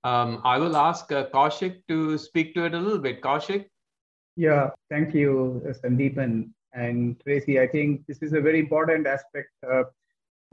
Um, 0.04 0.40
I 0.44 0.58
will 0.58 0.76
ask 0.76 1.10
uh, 1.12 1.26
Kaushik 1.32 1.82
to 1.88 2.18
speak 2.18 2.54
to 2.54 2.64
it 2.64 2.74
a 2.74 2.78
little 2.78 2.98
bit. 2.98 3.22
Kaushik? 3.22 3.66
Yeah, 4.36 4.70
thank 4.90 5.14
you, 5.14 5.62
Sandeep 5.84 6.16
and, 6.16 6.50
and 6.72 7.20
Tracy. 7.22 7.60
I 7.60 7.68
think 7.68 8.06
this 8.06 8.22
is 8.22 8.32
a 8.32 8.40
very 8.40 8.58
important 8.58 9.06
aspect. 9.06 9.50
Uh, 9.62 9.84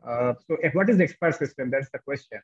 uh, 0.05 0.33
so, 0.47 0.57
what 0.73 0.89
is 0.89 0.97
the 0.97 1.03
expert 1.03 1.35
system? 1.35 1.71
That's 1.71 1.89
the 1.91 1.99
question. 1.99 2.39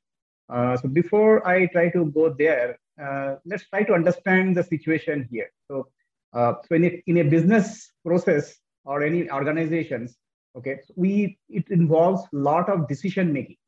Uh, 0.49 0.77
so, 0.77 0.87
before 0.87 1.45
I 1.47 1.67
try 1.67 1.89
to 1.89 2.05
go 2.05 2.29
there, 2.29 2.79
uh, 3.01 3.35
let's 3.45 3.67
try 3.69 3.83
to 3.83 3.93
understand 3.93 4.55
the 4.55 4.63
situation 4.63 5.27
here. 5.31 5.51
So, 5.69 5.87
uh, 6.35 6.53
so 6.65 6.75
in 6.75 6.83
a, 6.85 7.03
in 7.07 7.17
a 7.17 7.23
business 7.35 7.91
process 8.05 8.45
or 8.83 9.03
any 9.09 9.21
organizations, 9.31 10.15
okay, 10.57 10.75
we 10.95 11.37
it 11.49 11.65
involves 11.69 12.21
a 12.33 12.37
lot 12.49 12.69
of 12.69 12.87
decision 12.87 13.33
making, 13.37 13.59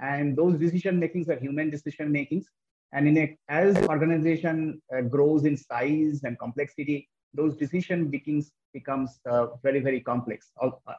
and 0.00 0.36
those 0.36 0.54
decision 0.58 0.98
makings 0.98 1.28
are 1.28 1.38
human 1.46 1.70
decision 1.70 2.10
makings. 2.10 2.46
And 2.92 3.06
in 3.06 3.18
a, 3.18 3.26
as 3.50 3.76
organization 3.94 4.80
uh, 4.94 5.02
grows 5.02 5.44
in 5.44 5.56
size 5.58 6.22
and 6.24 6.38
complexity, 6.38 6.98
those 7.34 7.54
decision 7.62 8.10
makings 8.10 8.50
becomes 8.72 9.10
uh, 9.30 9.48
very, 9.62 9.80
very 9.80 10.00
complex 10.00 10.50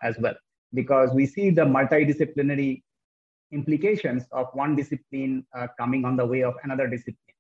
as 0.03 0.15
well, 0.19 0.35
because 0.79 1.09
we 1.19 1.25
see 1.25 1.49
the 1.49 1.65
multidisciplinary 1.77 2.83
implications 3.51 4.21
of 4.31 4.45
one 4.53 4.75
discipline 4.75 5.33
uh, 5.57 5.65
coming 5.79 6.05
on 6.05 6.15
the 6.15 6.27
way 6.33 6.41
of 6.43 6.53
another 6.63 6.87
discipline. 6.87 7.38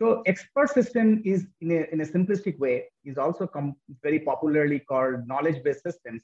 So 0.00 0.22
expert 0.26 0.70
system 0.70 1.20
is 1.26 1.46
in 1.60 1.70
a, 1.72 1.86
in 1.92 2.00
a 2.00 2.04
simplistic 2.04 2.58
way 2.58 2.86
is 3.04 3.18
also 3.18 3.48
very 4.02 4.20
popularly 4.20 4.78
called 4.78 5.28
knowledge-based 5.28 5.82
systems. 5.82 6.22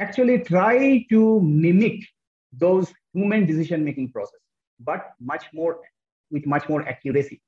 Actually 0.00 0.40
try 0.40 1.06
to 1.10 1.40
mimic 1.40 2.04
those 2.52 2.92
human 3.14 3.46
decision-making 3.46 4.10
process, 4.10 4.40
but 4.80 5.12
much 5.20 5.44
more 5.52 5.78
with 6.32 6.44
much 6.46 6.68
more 6.68 6.82
accuracy. 6.88 7.40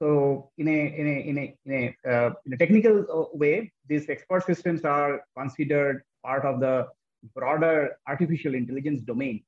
So 0.00 0.50
in 0.58 0.66
a, 0.66 0.70
in 0.70 1.06
a, 1.06 1.28
in 1.28 1.38
a, 1.38 1.56
in 1.64 1.72
a, 1.72 2.10
uh, 2.12 2.30
in 2.44 2.52
a 2.52 2.56
technical 2.56 3.06
uh, 3.08 3.36
way, 3.36 3.72
these 3.86 4.08
expert 4.08 4.44
systems 4.44 4.84
are 4.84 5.22
considered 5.38 6.02
part 6.24 6.44
of 6.44 6.58
the 6.58 6.88
broader 7.36 7.96
artificial 8.08 8.54
intelligence 8.54 9.00
domain. 9.02 9.44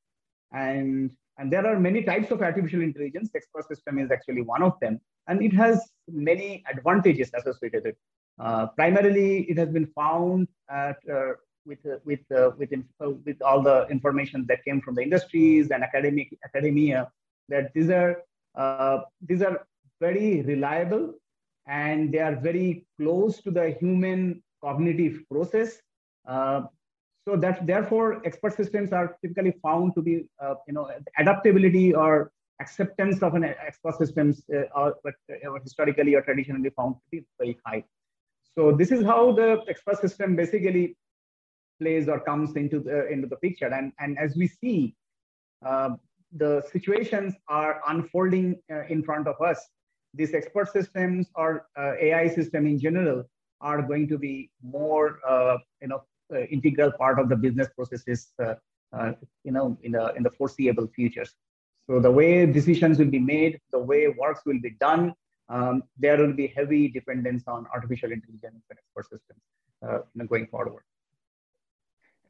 And, 0.52 1.10
and 1.38 1.52
there 1.52 1.66
are 1.66 1.78
many 1.78 2.02
types 2.02 2.30
of 2.30 2.42
artificial 2.42 2.80
intelligence. 2.80 3.30
Expert 3.34 3.66
system 3.66 3.98
is 3.98 4.10
actually 4.10 4.42
one 4.42 4.62
of 4.62 4.78
them. 4.80 5.00
And 5.26 5.42
it 5.42 5.52
has 5.52 5.90
many 6.08 6.62
advantages 6.70 7.30
associated 7.34 7.84
with 7.84 7.86
it. 7.86 7.98
Uh, 8.38 8.66
primarily, 8.68 9.42
it 9.42 9.58
has 9.58 9.68
been 9.68 9.86
found 9.94 10.48
at, 10.70 10.96
uh, 11.12 11.32
with 11.66 11.78
uh, 11.86 11.98
with 12.04 12.20
uh, 12.30 12.50
with, 12.58 12.72
uh, 13.00 13.10
with 13.24 13.40
all 13.42 13.62
the 13.62 13.86
information 13.88 14.44
that 14.48 14.64
came 14.64 14.80
from 14.80 14.94
the 14.94 15.02
industries 15.02 15.70
and 15.70 15.82
academic 15.82 16.36
academia 16.44 17.10
that 17.48 17.72
these 17.74 17.90
are 17.90 18.22
uh, 18.54 18.98
these 19.22 19.42
are 19.42 19.66
very 20.00 20.42
reliable 20.42 21.14
and 21.66 22.12
they 22.12 22.18
are 22.18 22.36
very 22.36 22.86
close 22.98 23.40
to 23.40 23.50
the 23.50 23.70
human 23.80 24.42
cognitive 24.62 25.22
process. 25.30 25.80
Uh, 27.26 27.32
so 27.32 27.36
that 27.36 27.66
therefore 27.66 28.20
expert 28.24 28.54
systems 28.54 28.92
are 28.92 29.16
typically 29.22 29.52
found 29.62 29.94
to 29.94 30.02
be, 30.02 30.26
uh, 30.42 30.54
you 30.66 30.74
know, 30.74 30.90
adaptability 31.18 31.94
or 31.94 32.32
acceptance 32.60 33.22
of 33.22 33.34
an 33.34 33.44
expert 33.44 33.96
systems 33.98 34.42
uh, 34.54 34.62
are, 34.74 34.94
uh, 35.06 35.60
historically 35.62 36.14
or 36.14 36.22
traditionally 36.22 36.70
found 36.70 36.94
to 36.94 37.00
be 37.10 37.24
very 37.38 37.58
high. 37.66 37.84
So 38.56 38.72
this 38.72 38.92
is 38.92 39.04
how 39.04 39.32
the 39.32 39.62
expert 39.68 39.98
system 40.00 40.36
basically 40.36 40.96
plays 41.80 42.08
or 42.08 42.20
comes 42.20 42.54
into 42.56 42.78
the 42.78 43.08
into 43.08 43.26
the 43.26 43.36
picture. 43.36 43.66
And 43.66 43.92
and 43.98 44.16
as 44.18 44.36
we 44.36 44.46
see, 44.46 44.94
uh, 45.66 45.96
the 46.36 46.62
situations 46.70 47.34
are 47.48 47.80
unfolding 47.88 48.62
uh, 48.70 48.82
in 48.88 49.02
front 49.02 49.26
of 49.26 49.40
us, 49.40 49.58
these 50.14 50.34
expert 50.34 50.68
systems 50.72 51.28
or 51.34 51.66
uh, 51.76 51.94
AI 52.00 52.28
system 52.28 52.66
in 52.66 52.78
general 52.78 53.24
are 53.60 53.82
going 53.82 54.08
to 54.08 54.18
be 54.18 54.50
more, 54.62 55.18
uh, 55.28 55.58
you 55.82 55.88
know, 55.88 55.96
uh, 55.96 56.13
integral 56.50 56.92
part 56.92 57.18
of 57.18 57.28
the 57.28 57.36
business 57.36 57.68
processes, 57.74 58.32
uh, 58.42 58.54
uh, 58.92 59.12
you 59.44 59.52
know, 59.52 59.76
in 59.82 59.92
the 59.92 60.14
in 60.14 60.22
the 60.22 60.30
foreseeable 60.30 60.88
futures. 60.94 61.34
So 61.86 62.00
the 62.00 62.10
way 62.10 62.46
decisions 62.46 62.98
will 62.98 63.10
be 63.10 63.18
made, 63.18 63.60
the 63.72 63.78
way 63.78 64.08
works 64.08 64.40
will 64.46 64.60
be 64.60 64.70
done, 64.80 65.14
um, 65.48 65.82
there 65.98 66.16
will 66.16 66.32
be 66.32 66.46
heavy 66.46 66.88
dependence 66.88 67.44
on 67.46 67.66
artificial 67.74 68.10
intelligence 68.10 68.64
and 68.70 68.78
expert 68.78 69.04
systems 69.10 69.40
know, 69.82 70.26
going 70.26 70.46
forward. 70.46 70.82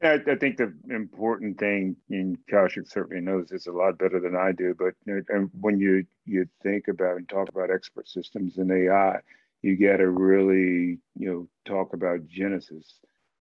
I, 0.01 0.19
I, 0.27 0.35
think 0.35 0.57
the 0.57 0.73
important 0.89 1.57
thing, 1.57 1.95
and 2.09 2.37
Kaushik 2.51 2.91
certainly 2.91 3.21
knows 3.21 3.47
this 3.47 3.67
a 3.67 3.71
lot 3.71 3.97
better 3.97 4.19
than 4.19 4.35
I 4.35 4.51
do, 4.51 4.75
but 4.77 4.93
you 5.05 5.23
know, 5.29 5.49
when 5.59 5.79
you 5.79 6.05
you 6.25 6.47
think 6.61 6.89
about 6.89 7.15
and 7.15 7.29
talk 7.29 7.47
about 7.49 7.71
expert 7.71 8.07
systems 8.07 8.57
and 8.57 8.71
AI, 8.71 9.19
you 9.61 9.77
got 9.77 9.97
to 9.97 10.09
really 10.09 10.99
you 11.17 11.31
know 11.31 11.47
talk 11.63 11.93
about 11.93 12.27
genesis, 12.27 12.99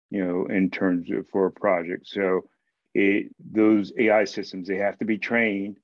you 0.10 0.26
know, 0.26 0.46
in 0.46 0.70
terms 0.70 1.10
of 1.12 1.28
for 1.30 1.48
a 1.48 1.52
project. 1.52 2.08
So 2.08 2.50
it, 2.94 3.28
those 3.40 3.92
AI 3.98 4.26
systems 4.26 4.68
they 4.68 4.78
have 4.78 4.98
to 5.00 5.06
be 5.06 5.18
trained. 5.18 5.78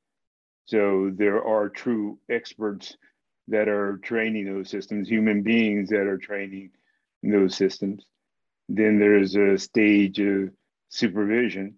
So 0.65 1.11
there 1.13 1.43
are 1.43 1.69
true 1.69 2.19
experts 2.29 2.97
that 3.47 3.67
are 3.67 3.97
training 3.97 4.45
those 4.45 4.69
systems, 4.69 5.07
human 5.07 5.43
beings 5.43 5.89
that 5.89 6.07
are 6.07 6.17
training 6.17 6.71
those 7.21 7.55
systems 7.55 8.05
then 8.69 8.99
there's 8.99 9.35
a 9.35 9.57
stage 9.57 10.19
of 10.19 10.49
supervision, 10.89 11.75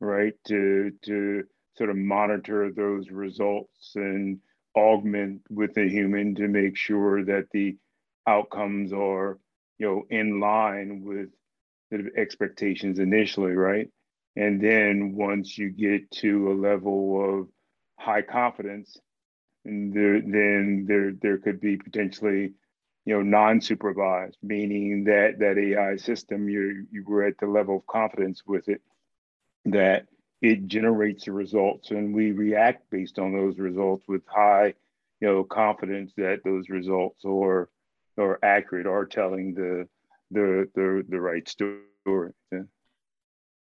right? 0.00 0.34
To 0.48 0.92
to 1.02 1.44
sort 1.76 1.90
of 1.90 1.96
monitor 1.96 2.70
those 2.70 3.10
results 3.10 3.92
and 3.94 4.38
augment 4.76 5.42
with 5.50 5.74
the 5.74 5.88
human 5.88 6.34
to 6.36 6.48
make 6.48 6.76
sure 6.76 7.24
that 7.24 7.46
the 7.52 7.76
outcomes 8.26 8.92
are, 8.92 9.38
you 9.78 9.86
know, 9.86 10.02
in 10.10 10.38
line 10.38 11.02
with 11.02 11.28
expectations 12.16 12.98
initially, 12.98 13.52
right? 13.52 13.88
And 14.36 14.60
then 14.60 15.14
once 15.14 15.58
you 15.58 15.70
get 15.70 16.10
to 16.22 16.52
a 16.52 16.54
level 16.54 17.40
of 17.40 17.48
high 17.98 18.22
confidence, 18.22 18.96
and 19.64 19.92
there, 19.94 20.20
then 20.20 20.86
there 20.88 21.12
there 21.12 21.38
could 21.38 21.60
be 21.60 21.76
potentially 21.76 22.52
you 23.04 23.14
know, 23.14 23.22
non-supervised, 23.22 24.36
meaning 24.42 25.04
that 25.04 25.38
that 25.40 25.58
AI 25.58 25.96
system, 25.96 26.48
you 26.48 26.86
you 26.90 27.04
were 27.06 27.24
at 27.24 27.38
the 27.38 27.46
level 27.46 27.76
of 27.76 27.86
confidence 27.86 28.42
with 28.46 28.68
it 28.68 28.80
that 29.64 30.06
it 30.40 30.66
generates 30.66 31.24
the 31.24 31.32
results, 31.32 31.90
and 31.90 32.14
we 32.14 32.32
react 32.32 32.90
based 32.90 33.18
on 33.18 33.32
those 33.32 33.58
results 33.58 34.04
with 34.08 34.22
high, 34.26 34.74
you 35.20 35.28
know, 35.28 35.44
confidence 35.44 36.12
that 36.16 36.40
those 36.44 36.68
results 36.68 37.24
are 37.24 37.68
are 38.18 38.38
accurate, 38.42 38.86
are 38.86 39.06
telling 39.06 39.54
the 39.54 39.88
the 40.32 40.68
the 40.74 41.04
the 41.08 41.20
right 41.20 41.46
story. 41.48 41.80
Yeah. 42.50 42.60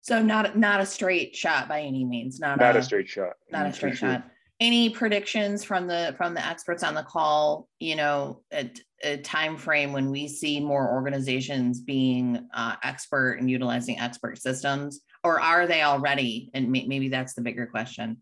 So 0.01 0.21
not 0.21 0.57
not 0.57 0.81
a 0.81 0.85
straight 0.85 1.35
shot 1.35 1.67
by 1.67 1.81
any 1.81 2.05
means. 2.05 2.39
Not 2.39 2.59
not 2.59 2.75
a, 2.75 2.79
a 2.79 2.83
straight 2.83 3.09
shot. 3.09 3.33
Not 3.51 3.67
a 3.67 3.73
straight 3.73 3.97
shot. 3.97 4.23
Any 4.59 4.89
predictions 4.89 5.63
from 5.63 5.87
the 5.87 6.13
from 6.17 6.33
the 6.33 6.45
experts 6.45 6.83
on 6.83 6.95
the 6.95 7.03
call? 7.03 7.67
You 7.79 7.95
know, 7.95 8.41
at 8.51 8.79
a 9.03 9.17
time 9.17 9.57
frame 9.57 9.93
when 9.93 10.09
we 10.09 10.27
see 10.27 10.59
more 10.59 10.91
organizations 10.91 11.81
being 11.81 12.47
uh, 12.53 12.75
expert 12.83 13.33
and 13.39 13.49
utilizing 13.49 13.99
expert 13.99 14.39
systems 14.39 15.01
or 15.23 15.39
are 15.39 15.67
they 15.67 15.83
already 15.83 16.49
and 16.55 16.71
may- 16.71 16.87
maybe 16.87 17.07
that's 17.07 17.35
the 17.35 17.41
bigger 17.41 17.67
question 17.67 18.17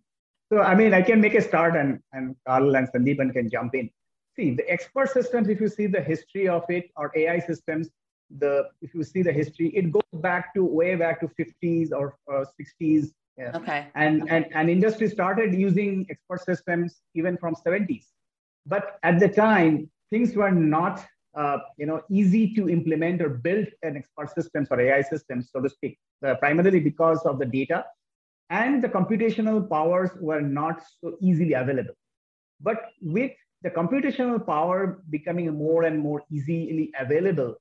so 0.52 0.60
i 0.60 0.75
mean 0.75 0.94
i 0.94 1.02
can 1.02 1.22
make 1.22 1.34
a 1.34 1.42
start 1.42 1.78
and 1.78 2.00
and 2.12 2.36
carl 2.46 2.75
and 2.75 2.90
sandeepan 2.90 3.32
can 3.32 3.50
jump 3.50 3.74
in 3.74 3.90
see 4.36 4.54
the 4.54 4.70
expert 4.70 5.10
systems, 5.10 5.50
if 5.50 5.62
you 5.62 5.68
see 5.68 5.88
the 5.88 6.02
history 6.02 6.48
of 6.48 6.64
it, 6.70 6.92
or 6.98 7.12
AI 7.16 7.40
systems, 7.40 7.90
the 8.38 8.70
if 8.82 8.94
you 8.94 9.03
see 9.03 9.22
the 9.22 9.32
history, 9.32 9.70
it 9.70 9.91
goes 9.91 10.01
back 10.13 10.53
to 10.55 10.65
way 10.65 10.96
back 10.96 11.20
to 11.22 11.27
50s 11.27 11.91
or, 11.91 12.15
or 12.25 12.46
60s. 12.60 13.08
Yeah. 13.38 13.51
Okay. 13.55 13.88
And, 13.96 14.29
and 14.29 14.46
and 14.53 14.70
industry 14.70 15.10
started 15.10 15.53
using 15.53 16.05
expert 16.10 16.41
systems 16.46 17.01
even 17.15 17.38
from 17.38 17.55
70s. 17.55 18.05
But 18.65 18.98
at 19.03 19.20
the 19.20 19.27
time, 19.27 19.89
things 20.10 20.36
were 20.36 20.51
not 20.51 21.05
uh, 21.36 21.58
you 21.77 21.86
know 21.86 22.01
easy 22.10 22.53
to 22.55 22.70
implement 22.70 23.22
or 23.22 23.29
build 23.29 23.67
an 23.84 23.98
expert 23.98 24.34
systems 24.34 24.70
or 24.72 24.79
AI 24.79 25.01
systems, 25.01 25.50
so 25.51 25.60
to 25.62 25.70
speak, 25.70 26.00
uh, 26.25 26.36
primarily 26.36 26.79
because 26.79 27.22
of 27.25 27.39
the 27.39 27.46
data 27.46 27.86
and 28.50 28.84
the 28.84 28.89
computational 28.89 29.67
powers 29.70 30.12
were 30.20 30.41
not 30.41 30.82
so 31.01 31.17
easily 31.20 31.53
available. 31.53 31.96
But 32.62 32.77
with 33.01 33.32
the 33.63 33.70
computational 33.70 34.46
power 34.46 35.01
becoming 35.10 35.51
more 35.53 35.84
and 35.84 36.00
more 36.00 36.24
easily 36.32 36.91
available, 37.00 37.55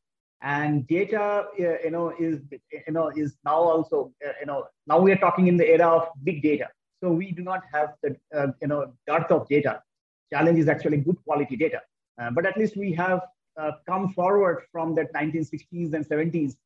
and 0.44 0.86
data, 0.86 1.46
uh, 1.58 1.76
you 1.82 1.90
know, 1.90 2.12
is 2.18 2.40
you 2.86 2.92
know 2.92 3.10
is 3.16 3.36
now 3.44 3.56
also 3.56 4.12
uh, 4.24 4.32
you 4.40 4.46
know 4.46 4.64
now 4.86 5.00
we 5.00 5.10
are 5.10 5.16
talking 5.16 5.48
in 5.48 5.56
the 5.56 5.66
era 5.66 5.88
of 5.88 6.08
big 6.22 6.42
data. 6.42 6.68
So 7.02 7.10
we 7.10 7.32
do 7.32 7.42
not 7.42 7.62
have 7.72 7.94
the 8.02 8.16
uh, 8.36 8.48
you 8.60 8.68
know 8.68 8.92
dearth 9.06 9.30
of 9.30 9.48
data. 9.48 9.82
Challenge 10.30 10.58
is 10.58 10.68
actually 10.68 10.98
good 10.98 11.16
quality 11.24 11.56
data, 11.56 11.80
uh, 12.20 12.30
but 12.30 12.44
at 12.44 12.58
least 12.58 12.76
we 12.76 12.92
have 12.92 13.22
uh, 13.56 13.72
come 13.88 14.10
forward 14.12 14.62
from 14.70 14.94
the 14.94 15.06
1960s 15.16 15.94
and 15.94 16.06
70s, 16.06 16.56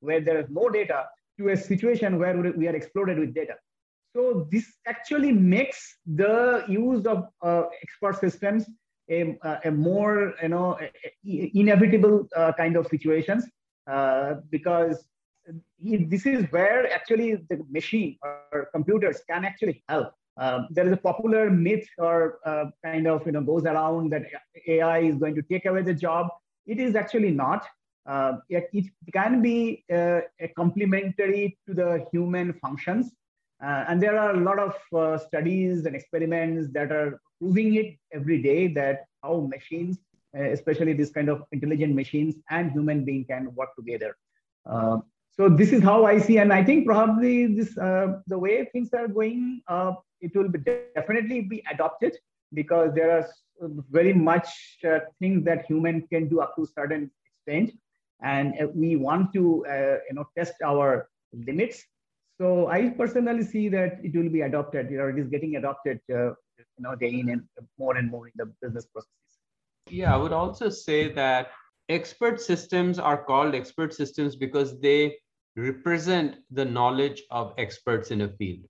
where 0.00 0.20
there 0.20 0.38
is 0.38 0.50
no 0.50 0.68
data, 0.68 1.06
to 1.38 1.48
a 1.48 1.56
situation 1.56 2.18
where 2.18 2.36
we 2.36 2.68
are 2.68 2.76
exploded 2.76 3.18
with 3.18 3.34
data. 3.34 3.54
So 4.14 4.46
this 4.50 4.66
actually 4.86 5.32
makes 5.32 5.96
the 6.06 6.64
use 6.68 7.06
of 7.06 7.28
uh, 7.42 7.64
expert 7.82 8.20
systems 8.20 8.66
a, 9.10 9.38
a, 9.64 9.70
more 9.70 10.34
you 10.42 10.48
know 10.48 10.78
inevitable 11.24 12.28
uh, 12.36 12.52
kind 12.52 12.76
of 12.76 12.86
situations 12.88 13.44
uh, 13.90 14.34
because 14.50 15.04
this 15.78 16.26
is 16.26 16.46
where 16.50 16.90
actually 16.92 17.34
the 17.50 17.60
machine 17.70 18.16
or 18.22 18.68
computers 18.72 19.20
can 19.28 19.44
actually 19.44 19.82
help. 19.88 20.12
Um, 20.36 20.66
there 20.70 20.86
is 20.86 20.92
a 20.92 20.96
popular 20.96 21.48
myth 21.48 21.86
or 21.98 22.38
uh, 22.44 22.66
kind 22.84 23.06
of 23.06 23.24
you 23.26 23.32
know 23.32 23.42
goes 23.42 23.64
around 23.64 24.10
that 24.10 24.24
AI 24.66 24.98
is 25.00 25.16
going 25.16 25.34
to 25.36 25.42
take 25.42 25.66
away 25.66 25.82
the 25.82 25.94
job. 25.94 26.28
It 26.66 26.80
is 26.80 26.96
actually 26.96 27.30
not. 27.30 27.66
Uh, 28.06 28.38
it, 28.50 28.68
it, 28.72 28.84
can 29.14 29.40
be 29.40 29.84
uh, 29.90 30.20
a 30.40 30.48
complementary 30.56 31.56
to 31.66 31.72
the 31.72 32.04
human 32.12 32.52
functions. 32.54 33.12
Uh, 33.64 33.84
and 33.88 34.02
there 34.02 34.18
are 34.18 34.32
a 34.34 34.40
lot 34.40 34.58
of 34.58 34.74
uh, 34.94 35.16
studies 35.16 35.86
and 35.86 35.96
experiments 35.96 36.68
that 36.72 36.92
are 36.92 37.20
proving 37.40 37.74
it 37.76 37.96
every 38.12 38.42
day 38.42 38.66
that 38.68 39.06
how 39.22 39.48
machines, 39.50 39.98
uh, 40.36 40.42
especially 40.42 40.92
this 40.92 41.10
kind 41.10 41.28
of 41.28 41.44
intelligent 41.52 41.94
machines 41.94 42.34
and 42.50 42.72
human 42.72 43.04
being 43.04 43.24
can 43.24 43.54
work 43.54 43.74
together. 43.76 44.16
Uh, 44.66 44.98
so 45.30 45.48
this 45.48 45.72
is 45.72 45.82
how 45.82 46.04
I 46.04 46.18
see, 46.18 46.38
and 46.38 46.52
I 46.52 46.62
think 46.62 46.86
probably 46.86 47.46
this 47.46 47.76
uh, 47.76 48.20
the 48.28 48.38
way 48.38 48.64
things 48.72 48.90
are 48.92 49.08
going, 49.08 49.62
it 50.20 50.34
will 50.34 50.48
be 50.48 50.58
definitely 50.94 51.40
be 51.40 51.62
adopted 51.70 52.16
because 52.52 52.94
there 52.94 53.10
are 53.18 53.26
very 53.90 54.12
much 54.12 54.48
things 55.18 55.44
that 55.44 55.66
human 55.66 56.06
can 56.12 56.28
do 56.28 56.40
up 56.40 56.54
to 56.56 56.66
certain 56.66 57.10
extent 57.24 57.72
and 58.22 58.54
uh, 58.60 58.66
we 58.74 58.96
want 58.96 59.32
to 59.32 59.64
uh, 59.66 59.98
you 60.08 60.14
know 60.14 60.26
test 60.36 60.54
our 60.64 61.08
limits 61.32 61.84
so 62.40 62.68
i 62.68 62.88
personally 62.90 63.42
see 63.42 63.68
that 63.68 63.98
it 64.02 64.14
will 64.14 64.28
be 64.28 64.42
adopted 64.42 64.90
you 64.90 64.98
know 64.98 65.08
it 65.08 65.18
is 65.18 65.28
getting 65.28 65.56
adopted 65.56 66.00
uh, 66.12 66.30
you 66.58 66.82
know 66.86 66.94
day 66.94 67.12
in 67.20 67.28
and 67.30 67.42
more 67.78 67.96
and 67.96 68.10
more 68.10 68.26
in 68.26 68.32
the 68.36 68.46
business 68.62 68.86
processes. 68.86 69.38
Yeah 69.90 70.14
i 70.14 70.16
would 70.16 70.32
also 70.32 70.68
say 70.68 71.12
that 71.12 71.50
expert 71.88 72.40
systems 72.40 72.98
are 72.98 73.22
called 73.24 73.54
expert 73.54 73.94
systems 73.94 74.36
because 74.36 74.80
they 74.80 75.16
represent 75.56 76.36
the 76.50 76.64
knowledge 76.64 77.22
of 77.30 77.54
experts 77.58 78.10
in 78.10 78.22
a 78.22 78.28
field. 78.28 78.64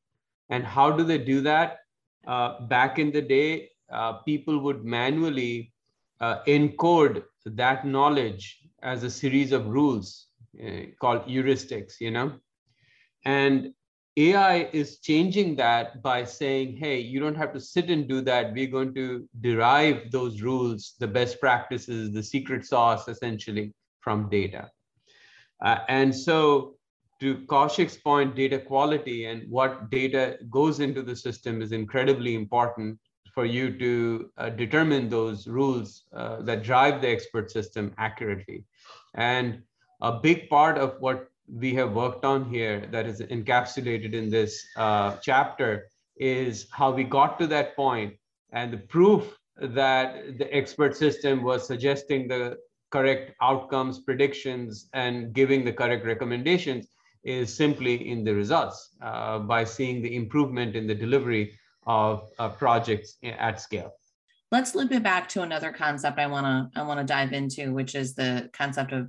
And 0.50 0.64
how 0.64 0.90
do 0.90 1.04
they 1.04 1.18
do 1.18 1.40
that? 1.42 1.78
Uh, 2.26 2.60
back 2.66 2.98
in 2.98 3.10
the 3.12 3.22
day 3.22 3.70
uh, 3.92 4.14
people 4.24 4.58
would 4.60 4.84
manually 4.84 5.72
uh, 6.20 6.42
encode 6.46 7.22
that 7.44 7.86
knowledge 7.86 8.60
as 8.82 9.02
a 9.02 9.10
series 9.10 9.52
of 9.52 9.66
rules 9.66 10.28
uh, 10.64 10.86
called 11.00 11.26
heuristics, 11.26 12.00
you 12.00 12.10
know? 12.10 12.32
And 13.24 13.72
AI 14.16 14.68
is 14.72 14.98
changing 14.98 15.56
that 15.56 16.02
by 16.02 16.24
saying, 16.24 16.76
hey, 16.76 17.00
you 17.00 17.18
don't 17.18 17.34
have 17.34 17.52
to 17.52 17.60
sit 17.60 17.90
and 17.90 18.08
do 18.08 18.20
that. 18.20 18.52
We're 18.52 18.68
going 18.68 18.94
to 18.94 19.28
derive 19.40 20.10
those 20.12 20.40
rules, 20.40 20.94
the 21.00 21.08
best 21.08 21.40
practices, 21.40 22.12
the 22.12 22.22
secret 22.22 22.64
sauce, 22.64 23.08
essentially, 23.08 23.72
from 24.00 24.28
data. 24.28 24.70
Uh, 25.64 25.78
and 25.88 26.14
so, 26.14 26.76
to 27.20 27.38
Kaushik's 27.46 27.96
point, 27.96 28.36
data 28.36 28.58
quality 28.58 29.26
and 29.26 29.50
what 29.50 29.90
data 29.90 30.36
goes 30.50 30.80
into 30.80 31.02
the 31.02 31.16
system 31.16 31.62
is 31.62 31.72
incredibly 31.72 32.34
important 32.34 32.98
for 33.32 33.44
you 33.44 33.76
to 33.78 34.30
uh, 34.36 34.50
determine 34.50 35.08
those 35.08 35.48
rules 35.48 36.04
uh, 36.12 36.42
that 36.42 36.62
drive 36.62 37.00
the 37.00 37.08
expert 37.08 37.50
system 37.50 37.92
accurately. 37.98 38.64
And 39.14 39.62
a 40.02 40.20
big 40.20 40.48
part 40.48 40.78
of 40.78 40.96
what 41.00 41.28
we 41.48 41.74
have 41.74 41.92
worked 41.92 42.24
on 42.24 42.44
here 42.48 42.86
that 42.90 43.06
is 43.06 43.20
encapsulated 43.20 44.12
in 44.12 44.30
this 44.30 44.64
uh, 44.76 45.16
chapter 45.22 45.88
is 46.16 46.66
how 46.70 46.90
we 46.90 47.04
got 47.04 47.38
to 47.38 47.46
that 47.46 47.76
point 47.76 48.14
and 48.52 48.72
the 48.72 48.78
proof 48.78 49.36
that 49.60 50.38
the 50.38 50.52
expert 50.54 50.96
system 50.96 51.42
was 51.42 51.66
suggesting 51.66 52.26
the 52.28 52.56
correct 52.90 53.32
outcomes, 53.42 53.98
predictions, 54.00 54.88
and 54.92 55.32
giving 55.32 55.64
the 55.64 55.72
correct 55.72 56.06
recommendations 56.06 56.86
is 57.24 57.54
simply 57.54 58.08
in 58.08 58.22
the 58.22 58.34
results 58.34 58.90
uh, 59.02 59.38
by 59.38 59.64
seeing 59.64 60.02
the 60.02 60.14
improvement 60.14 60.76
in 60.76 60.86
the 60.86 60.94
delivery 60.94 61.52
of 61.86 62.30
uh, 62.38 62.48
projects 62.48 63.16
at 63.24 63.60
scale. 63.60 63.92
Let's 64.52 64.74
loop 64.74 64.92
it 64.92 65.02
back 65.02 65.28
to 65.30 65.42
another 65.42 65.72
concept 65.72 66.18
I 66.18 66.26
want 66.28 66.46
to 66.46 66.80
I 66.80 66.84
want 66.84 67.00
to 67.00 67.04
dive 67.04 67.32
into, 67.32 67.72
which 67.72 67.94
is 67.96 68.14
the 68.14 68.50
concept 68.52 68.92
of 68.92 69.08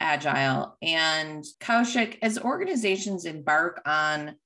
agile. 0.00 0.76
And 0.82 1.44
Kaushik, 1.60 2.18
as 2.22 2.38
organizations 2.38 3.24
embark 3.24 3.80
on 3.86 4.36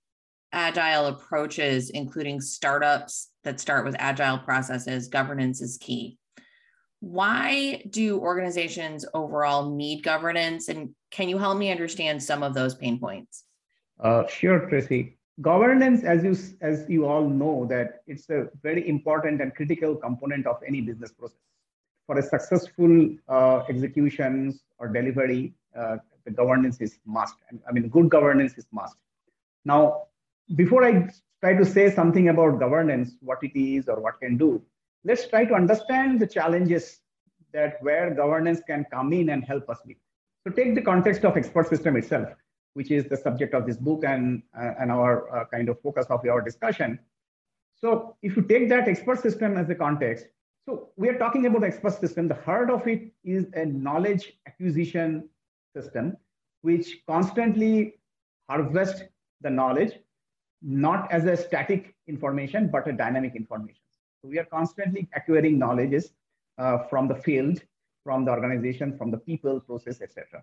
agile 0.53 1.07
approaches, 1.07 1.91
including 1.91 2.41
startups 2.41 3.31
that 3.45 3.61
start 3.61 3.85
with 3.85 3.97
agile 3.99 4.39
processes, 4.39 5.09
governance 5.09 5.61
is 5.61 5.79
key. 5.79 6.19
Why 7.01 7.83
do 7.89 8.19
organizations 8.19 9.07
overall 9.15 9.75
need 9.75 10.03
governance? 10.03 10.69
And 10.69 10.91
can 11.11 11.29
you 11.29 11.39
help 11.39 11.57
me 11.57 11.71
understand 11.71 12.23
some 12.23 12.43
of 12.43 12.55
those 12.55 12.75
pain 12.75 12.99
points? 12.99 13.45
Uh, 13.99 14.27
sure, 14.27 14.69
Tracy 14.69 15.17
governance 15.41 16.05
as 16.05 16.23
you 16.23 16.37
as 16.61 16.85
you 16.89 17.07
all 17.07 17.27
know 17.29 17.67
that 17.67 18.03
it's 18.07 18.29
a 18.31 18.49
very 18.63 18.87
important 18.89 19.41
and 19.41 19.55
critical 19.55 19.97
component 19.97 20.47
of 20.47 20.57
any 20.67 20.81
business 20.81 21.13
process 21.13 21.39
for 22.11 22.19
a 22.19 22.23
successful 22.25 22.93
uh, 23.29 23.63
executions 23.69 24.65
or 24.79 24.89
delivery 24.89 25.55
uh, 25.79 25.97
the 26.25 26.33
governance 26.33 26.81
is 26.81 26.99
must. 27.07 27.37
I 27.69 27.71
mean 27.71 27.89
good 27.89 28.11
governance 28.11 28.55
is 28.59 28.67
must. 28.73 28.97
Now 29.65 30.07
before 30.57 30.83
i 30.85 31.09
try 31.43 31.53
to 31.61 31.65
say 31.65 31.85
something 31.99 32.31
about 32.31 32.59
governance 32.59 33.13
what 33.21 33.39
it 33.49 33.57
is 33.57 33.89
or 33.89 34.01
what 34.05 34.19
can 34.23 34.37
do 34.37 34.49
let's 35.05 35.29
try 35.33 35.43
to 35.51 35.55
understand 35.55 36.19
the 36.23 36.27
challenges 36.27 36.99
that 37.53 37.77
where 37.87 38.13
governance 38.23 38.61
can 38.71 38.85
come 38.95 39.13
in 39.13 39.31
and 39.31 39.45
help 39.45 39.71
us 39.71 39.79
with. 39.87 39.97
So 40.43 40.53
take 40.53 40.75
the 40.75 40.83
context 40.83 41.25
of 41.25 41.37
expert 41.37 41.69
system 41.69 41.97
itself 41.97 42.29
which 42.75 42.91
is 42.91 43.05
the 43.13 43.17
subject 43.17 43.55
of 43.55 43.67
this 43.69 43.77
book 43.77 44.03
and, 44.05 44.43
uh, 44.59 44.73
and 44.81 44.91
our 44.91 45.13
uh, 45.37 45.45
kind 45.55 45.69
of 45.69 45.81
focus 45.81 46.07
of 46.11 46.27
our 46.27 46.41
discussion. 46.41 46.99
So 47.77 48.17
if 48.21 48.37
you 48.37 48.43
take 48.43 48.69
that 48.69 48.89
expert 48.89 49.21
system 49.21 49.57
as 49.57 49.71
a 49.71 49.77
context, 49.77 50.27
so 50.67 50.91
we 50.97 51.09
are 51.09 51.19
talking 51.19 51.47
about 51.47 51.63
the 51.63 51.67
expert 51.67 51.99
system. 52.01 52.29
The 52.29 52.35
heart 52.35 52.71
of 52.71 52.87
it 52.87 53.13
is 53.25 53.47
a 53.55 53.65
knowledge 53.65 54.39
acquisition 54.47 55.29
system, 55.75 56.17
which 56.63 56.99
constantly 57.07 57.95
harvests 58.49 59.03
the 59.41 59.51
knowledge, 59.51 59.93
not 60.63 61.11
as 61.11 61.25
a 61.25 61.37
static 61.37 61.95
information, 62.07 62.69
but 62.71 62.87
a 62.89 62.93
dynamic 62.93 63.35
information. 63.35 63.83
So 64.23 64.29
we 64.29 64.39
are 64.39 64.45
constantly 64.45 65.09
acquiring 65.15 65.59
knowledges 65.59 66.13
uh, 66.59 66.79
from 66.91 67.09
the 67.09 67.15
field, 67.15 67.63
from 68.05 68.25
the 68.25 68.31
organization, 68.31 68.97
from 68.99 69.11
the 69.11 69.19
people, 69.19 69.61
process, 69.61 70.03
etc 70.03 70.43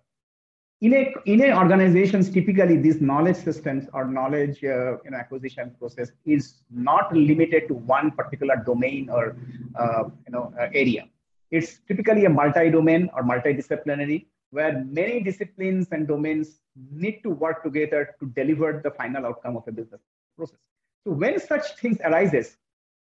in 0.80 0.94
a 0.94 1.12
in 1.26 1.40
a 1.42 1.52
organizations 1.56 2.30
typically 2.30 2.76
these 2.76 3.00
knowledge 3.00 3.36
systems 3.36 3.88
or 3.92 4.04
knowledge 4.04 4.62
uh, 4.64 4.92
you 5.04 5.10
know 5.10 5.18
acquisition 5.18 5.74
process 5.78 6.12
is 6.24 6.62
not 6.70 7.12
limited 7.14 7.66
to 7.68 7.74
one 7.74 8.10
particular 8.12 8.56
domain 8.64 9.08
or 9.10 9.36
uh, 9.78 10.04
you 10.26 10.32
know 10.32 10.52
uh, 10.60 10.68
area 10.72 11.08
it's 11.50 11.80
typically 11.88 12.24
a 12.26 12.28
multi-domain 12.28 13.10
or 13.14 13.22
multidisciplinary 13.22 14.26
where 14.50 14.84
many 14.84 15.20
disciplines 15.20 15.88
and 15.90 16.06
domains 16.06 16.60
need 16.92 17.20
to 17.22 17.30
work 17.30 17.62
together 17.62 18.14
to 18.20 18.26
deliver 18.40 18.80
the 18.84 18.90
final 18.90 19.26
outcome 19.26 19.56
of 19.56 19.66
a 19.66 19.72
business 19.72 20.00
process 20.36 20.60
so 21.04 21.10
when 21.10 21.40
such 21.40 21.76
things 21.80 21.98
arises 22.04 22.56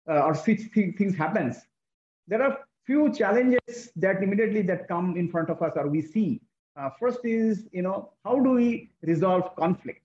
uh, 0.09 0.21
or 0.21 0.35
such 0.35 0.71
th- 0.73 0.97
things 0.97 1.17
happens 1.17 1.67
there 2.29 2.43
are 2.43 2.59
few 2.87 3.13
challenges 3.13 3.91
that 3.97 4.23
immediately 4.23 4.63
that 4.63 4.87
come 4.89 5.17
in 5.17 5.29
front 5.29 5.51
of 5.51 5.61
us 5.61 5.73
or 5.77 5.89
we 5.89 6.01
see. 6.01 6.41
Uh, 6.77 6.91
first 7.01 7.25
is, 7.25 7.69
you 7.73 7.83
know, 7.83 8.13
how 8.25 8.39
do 8.39 8.51
we 8.51 8.91
resolve 9.03 9.57
conflict? 9.57 10.03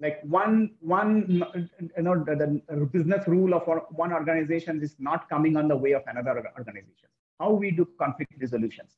Like 0.00 0.20
one, 0.22 0.72
one, 0.80 1.24
you 1.28 2.02
know, 2.02 2.24
the, 2.24 2.60
the 2.68 2.86
business 2.86 3.26
rule 3.26 3.54
of 3.54 3.62
one 3.90 4.12
organization 4.12 4.82
is 4.82 4.96
not 4.98 5.28
coming 5.28 5.56
on 5.56 5.68
the 5.68 5.76
way 5.76 5.92
of 5.92 6.02
another 6.06 6.50
organization. 6.58 7.08
How 7.40 7.52
we 7.52 7.70
do 7.70 7.88
conflict 7.98 8.32
resolutions? 8.40 8.96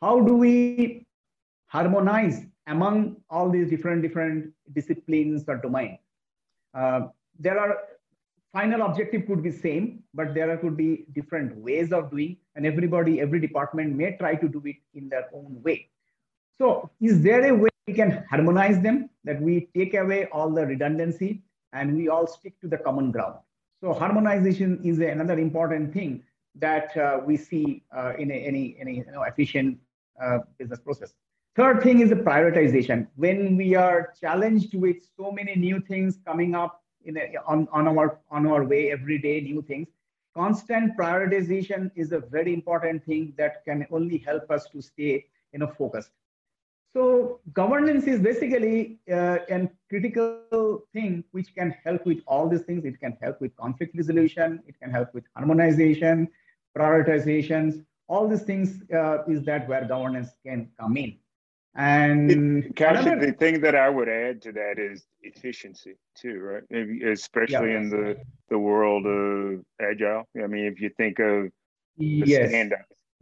How 0.00 0.20
do 0.20 0.34
we 0.34 1.06
harmonize 1.66 2.44
among 2.66 3.16
all 3.30 3.50
these 3.50 3.68
different 3.70 4.02
different 4.02 4.52
disciplines 4.72 5.44
or 5.48 5.56
domains? 5.56 5.98
Uh, 6.74 7.08
there 7.38 7.58
are 7.58 7.78
final 8.52 8.82
objective 8.82 9.26
could 9.26 9.42
be 9.42 9.50
same, 9.50 10.02
but 10.12 10.34
there 10.34 10.56
could 10.58 10.76
be 10.76 11.06
different 11.12 11.56
ways 11.56 11.92
of 11.92 12.10
doing, 12.10 12.36
and 12.56 12.66
everybody, 12.66 13.20
every 13.20 13.40
department 13.40 13.94
may 13.96 14.16
try 14.16 14.34
to 14.34 14.48
do 14.48 14.62
it 14.66 14.76
in 14.94 15.08
their 15.08 15.28
own 15.32 15.60
way. 15.62 15.88
So 16.62 16.88
is 17.00 17.22
there 17.22 17.44
a 17.46 17.52
way 17.52 17.70
we 17.88 17.92
can 17.92 18.24
harmonize 18.30 18.80
them, 18.80 19.10
that 19.24 19.42
we 19.42 19.68
take 19.74 19.94
away 19.94 20.26
all 20.26 20.48
the 20.48 20.64
redundancy 20.64 21.42
and 21.72 21.96
we 21.96 22.08
all 22.08 22.24
stick 22.24 22.54
to 22.60 22.68
the 22.68 22.78
common 22.78 23.10
ground? 23.10 23.34
So 23.80 23.92
harmonization 23.92 24.80
is 24.84 25.00
another 25.00 25.40
important 25.40 25.92
thing 25.92 26.22
that 26.60 26.96
uh, 26.96 27.18
we 27.26 27.36
see 27.36 27.82
uh, 27.92 28.12
in 28.16 28.30
a, 28.30 28.34
any, 28.34 28.76
any 28.78 28.98
you 28.98 29.10
know, 29.10 29.24
efficient 29.24 29.76
uh, 30.22 30.38
business 30.56 30.78
process. 30.78 31.14
Third 31.56 31.82
thing 31.82 31.98
is 31.98 32.10
the 32.10 32.14
prioritization. 32.30 33.08
When 33.16 33.56
we 33.56 33.74
are 33.74 34.14
challenged 34.20 34.76
with 34.76 34.98
so 35.16 35.32
many 35.32 35.56
new 35.56 35.80
things 35.80 36.20
coming 36.24 36.54
up 36.54 36.80
in 37.04 37.16
a, 37.16 37.34
on, 37.44 37.66
on 37.72 37.88
our 37.88 38.20
on 38.30 38.46
our 38.46 38.62
way 38.62 38.92
every 38.92 39.18
day 39.18 39.40
new 39.40 39.60
things 39.60 39.88
constant 40.36 40.96
prioritization 40.96 41.90
is 41.96 42.12
a 42.12 42.20
very 42.20 42.54
important 42.54 43.04
thing 43.04 43.34
that 43.36 43.64
can 43.64 43.84
only 43.90 44.18
help 44.18 44.48
us 44.52 44.68
to 44.68 44.80
stay 44.80 45.26
you 45.52 45.58
know 45.58 45.66
focused 45.66 46.12
so 46.94 47.40
governance 47.52 48.06
is 48.06 48.20
basically 48.20 48.98
uh, 49.10 49.38
a 49.50 49.68
critical 49.88 50.84
thing 50.92 51.24
which 51.32 51.54
can 51.54 51.74
help 51.84 52.04
with 52.04 52.20
all 52.26 52.48
these 52.48 52.62
things 52.62 52.84
it 52.84 52.98
can 53.00 53.16
help 53.22 53.40
with 53.40 53.54
conflict 53.56 53.96
resolution 53.96 54.62
it 54.66 54.78
can 54.80 54.90
help 54.90 55.12
with 55.14 55.24
harmonization 55.36 56.28
prioritizations 56.76 57.84
all 58.08 58.28
these 58.28 58.42
things 58.42 58.82
uh, 58.92 59.18
is 59.26 59.42
that 59.44 59.68
where 59.68 59.84
governance 59.84 60.30
can 60.44 60.68
come 60.78 60.96
in 60.96 61.16
and 61.74 62.30
another, 62.78 63.18
the 63.18 63.32
thing 63.32 63.60
that 63.62 63.74
I 63.74 63.88
would 63.88 64.08
add 64.08 64.42
to 64.42 64.52
that 64.52 64.78
is 64.78 65.06
efficiency 65.22 65.94
too, 66.14 66.38
right? 66.40 66.62
especially 67.02 67.70
yeah. 67.70 67.78
in 67.78 67.88
the 67.88 68.16
the 68.50 68.58
world 68.58 69.06
of 69.06 69.64
agile. 69.80 70.28
I 70.36 70.46
mean, 70.48 70.66
if 70.66 70.82
you 70.82 70.90
think 70.90 71.18
of 71.18 71.50
the 71.96 72.22
yes. 72.26 72.52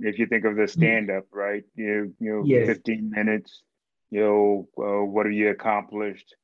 If 0.01 0.19
you 0.19 0.27
think 0.27 0.45
of 0.45 0.57
the 0.57 0.69
stand 0.69 1.11
up, 1.11 1.25
right? 1.33 1.65
You 1.75 2.15
you 2.19 2.37
know, 2.37 2.43
yes. 2.45 2.67
15 2.67 3.11
minutes. 3.11 3.63
You 4.11 4.21
know, 4.21 4.69
uh, 4.79 5.05
what 5.05 5.27
have 5.27 5.33
you 5.33 5.51
accomplished? 5.51 6.35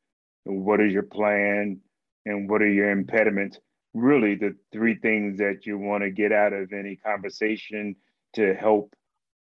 What 0.44 0.80
is 0.80 0.92
your 0.92 1.02
plan? 1.02 1.80
And 2.24 2.48
what 2.48 2.62
are 2.62 2.70
your 2.70 2.90
impediments? 2.90 3.58
Really, 3.94 4.34
the 4.34 4.54
three 4.72 4.96
things 4.96 5.38
that 5.38 5.66
you 5.66 5.78
want 5.78 6.02
to 6.02 6.10
get 6.10 6.32
out 6.32 6.52
of 6.52 6.72
any 6.72 6.96
conversation 6.96 7.96
to 8.34 8.54
help 8.54 8.94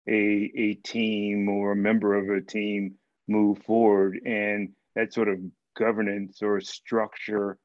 a, 0.09 0.51
a 0.57 0.75
team 0.75 1.49
or 1.49 1.73
a 1.73 1.77
member 1.77 2.15
of 2.15 2.29
a 2.29 2.45
team 2.45 2.95
move 3.29 3.59
forward 3.63 4.21
and 4.27 4.71
that 4.97 5.13
sort 5.15 5.29
of 5.29 5.39
governance 5.77 6.43
or 6.43 6.61
structure 6.61 7.57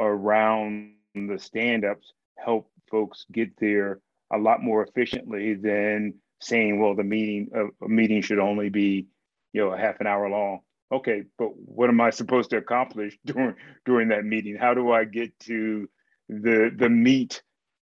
around 0.00 0.94
the 1.14 1.38
stand-ups 1.38 2.12
help 2.38 2.70
folks 2.90 3.26
get 3.30 3.50
there 3.58 4.00
a 4.32 4.38
lot 4.38 4.62
more 4.62 4.82
efficiently 4.82 5.54
than 5.54 6.14
saying 6.40 6.80
well 6.80 6.94
the 6.94 7.04
meeting 7.04 7.50
a, 7.54 7.84
a 7.84 7.88
meeting 7.88 8.22
should 8.22 8.38
only 8.38 8.68
be 8.68 9.06
you 9.52 9.60
know 9.60 9.72
a 9.72 9.78
half 9.78 10.00
an 10.00 10.06
hour 10.06 10.28
long. 10.28 10.60
Okay 10.90 11.24
but 11.38 11.50
what 11.56 11.88
am 11.88 12.00
i 12.00 12.10
supposed 12.10 12.50
to 12.50 12.56
accomplish 12.56 13.18
during 13.24 13.54
during 13.84 14.08
that 14.08 14.24
meeting? 14.24 14.56
How 14.56 14.74
do 14.74 14.90
i 14.92 15.04
get 15.04 15.38
to 15.40 15.88
the 16.28 16.72
the 16.74 16.88
meat 16.88 17.42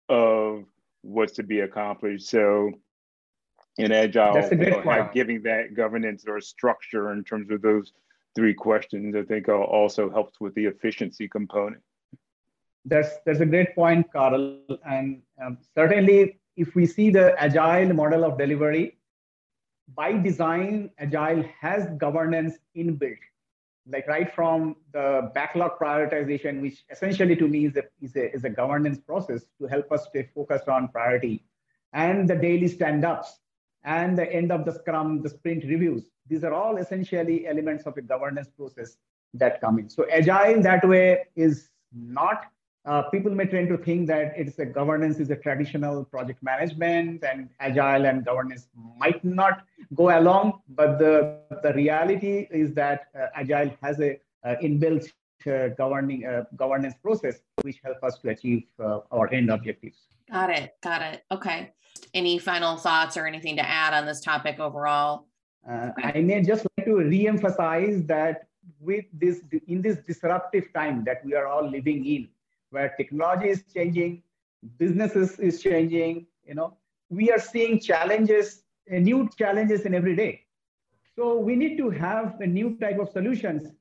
of 0.08 0.64
what's 1.02 1.34
to 1.34 1.42
be 1.42 1.60
accomplished? 1.60 2.28
So 2.28 2.72
in 3.76 3.92
agile 3.92 4.34
That's 4.34 4.52
a 4.52 4.56
good 4.56 4.68
you 4.68 4.84
know, 4.84 5.10
giving 5.14 5.42
that 5.42 5.74
governance 5.74 6.24
or 6.26 6.40
structure 6.40 7.12
in 7.12 7.24
terms 7.24 7.50
of 7.50 7.62
those 7.62 7.92
three 8.34 8.54
questions 8.54 9.16
i 9.16 9.22
think 9.22 9.48
uh, 9.48 9.52
also 9.52 10.10
helps 10.10 10.40
with 10.40 10.54
the 10.54 10.66
efficiency 10.66 11.28
component 11.28 11.82
that's 12.88 13.10
that's 13.24 13.40
a 13.40 13.46
great 13.46 13.74
point 13.74 14.06
carl 14.12 14.60
and 14.84 15.22
um, 15.42 15.58
certainly 15.74 16.38
if 16.56 16.74
we 16.74 16.86
see 16.86 17.10
the 17.10 17.26
agile 17.40 17.92
model 17.94 18.24
of 18.24 18.38
delivery 18.38 18.98
by 19.94 20.12
design 20.12 20.90
agile 20.98 21.42
has 21.60 21.88
governance 21.98 22.54
inbuilt 22.76 23.24
like 23.90 24.06
right 24.06 24.34
from 24.34 24.76
the 24.92 25.30
backlog 25.34 25.78
prioritization 25.78 26.60
which 26.60 26.84
essentially 26.90 27.36
to 27.36 27.48
me 27.48 27.66
is 27.66 27.76
a, 27.76 27.84
is 28.00 28.16
a, 28.16 28.34
is 28.34 28.44
a 28.44 28.50
governance 28.50 28.98
process 28.98 29.46
to 29.58 29.66
help 29.66 29.90
us 29.92 30.06
stay 30.08 30.28
focused 30.34 30.68
on 30.68 30.88
priority 30.88 31.42
and 31.92 32.28
the 32.28 32.36
daily 32.36 32.68
stand-ups 32.68 33.38
and 33.84 34.18
the 34.18 34.30
end 34.32 34.52
of 34.52 34.64
the 34.64 34.72
scrum, 34.72 35.22
the 35.22 35.30
sprint 35.30 35.64
reviews. 35.64 36.10
These 36.28 36.44
are 36.44 36.52
all 36.52 36.76
essentially 36.76 37.46
elements 37.46 37.84
of 37.84 37.96
a 37.96 38.02
governance 38.02 38.48
process 38.56 38.96
that 39.34 39.60
come 39.60 39.78
in. 39.78 39.88
So 39.88 40.06
agile 40.10 40.62
that 40.62 40.86
way 40.86 41.24
is 41.36 41.70
not, 41.92 42.46
uh, 42.88 43.02
people 43.10 43.32
may 43.34 43.44
tend 43.44 43.68
to 43.68 43.76
think 43.76 44.06
that 44.06 44.32
it's 44.34 44.58
a 44.58 44.64
governance 44.64 45.18
is 45.18 45.28
a 45.30 45.36
traditional 45.36 46.04
project 46.04 46.42
management 46.42 47.22
and 47.22 47.50
agile 47.60 48.06
and 48.06 48.24
governance 48.24 48.68
might 48.96 49.22
not 49.22 49.64
go 49.94 50.18
along. 50.18 50.62
But 50.70 50.98
the, 50.98 51.40
the 51.62 51.74
reality 51.74 52.48
is 52.50 52.72
that 52.74 53.08
uh, 53.14 53.26
agile 53.34 53.70
has 53.82 54.00
a 54.00 54.18
uh, 54.42 54.54
inbuilt 54.62 55.06
uh, 55.46 55.68
governing 55.76 56.24
uh, 56.24 56.44
governance 56.56 56.94
process 57.02 57.36
which 57.62 57.78
help 57.84 58.02
us 58.02 58.18
to 58.20 58.30
achieve 58.30 58.64
uh, 58.80 59.00
our 59.12 59.32
end 59.32 59.50
objectives. 59.50 59.98
Got 60.32 60.50
it. 60.50 60.76
Got 60.82 61.02
it. 61.02 61.24
Okay. 61.30 61.72
Any 62.14 62.38
final 62.38 62.76
thoughts 62.76 63.18
or 63.18 63.26
anything 63.26 63.56
to 63.56 63.68
add 63.68 63.92
on 63.92 64.06
this 64.06 64.20
topic 64.20 64.60
overall? 64.60 65.26
Uh, 65.68 65.90
I 66.02 66.20
may 66.22 66.42
just 66.42 66.66
like 66.78 66.86
to 66.86 66.96
re-emphasize 66.96 68.04
that 68.04 68.46
with 68.80 69.04
this 69.12 69.42
in 69.66 69.82
this 69.82 69.98
disruptive 70.06 70.72
time 70.72 71.04
that 71.04 71.24
we 71.24 71.34
are 71.34 71.46
all 71.46 71.68
living 71.68 72.04
in, 72.06 72.28
where 72.70 72.94
technology 72.96 73.48
is 73.48 73.64
changing, 73.74 74.22
businesses 74.78 75.38
is 75.38 75.62
changing, 75.62 76.26
you 76.46 76.54
know, 76.54 76.76
we 77.10 77.30
are 77.30 77.38
seeing 77.38 77.80
challenges, 77.80 78.62
uh, 78.92 78.98
new 78.98 79.28
challenges 79.38 79.82
in 79.82 79.94
every 79.94 80.16
day. 80.16 80.44
So 81.16 81.38
we 81.38 81.56
need 81.56 81.76
to 81.78 81.90
have 81.90 82.40
a 82.40 82.46
new 82.46 82.76
type 82.78 82.98
of 82.98 83.10
solutions 83.10 83.72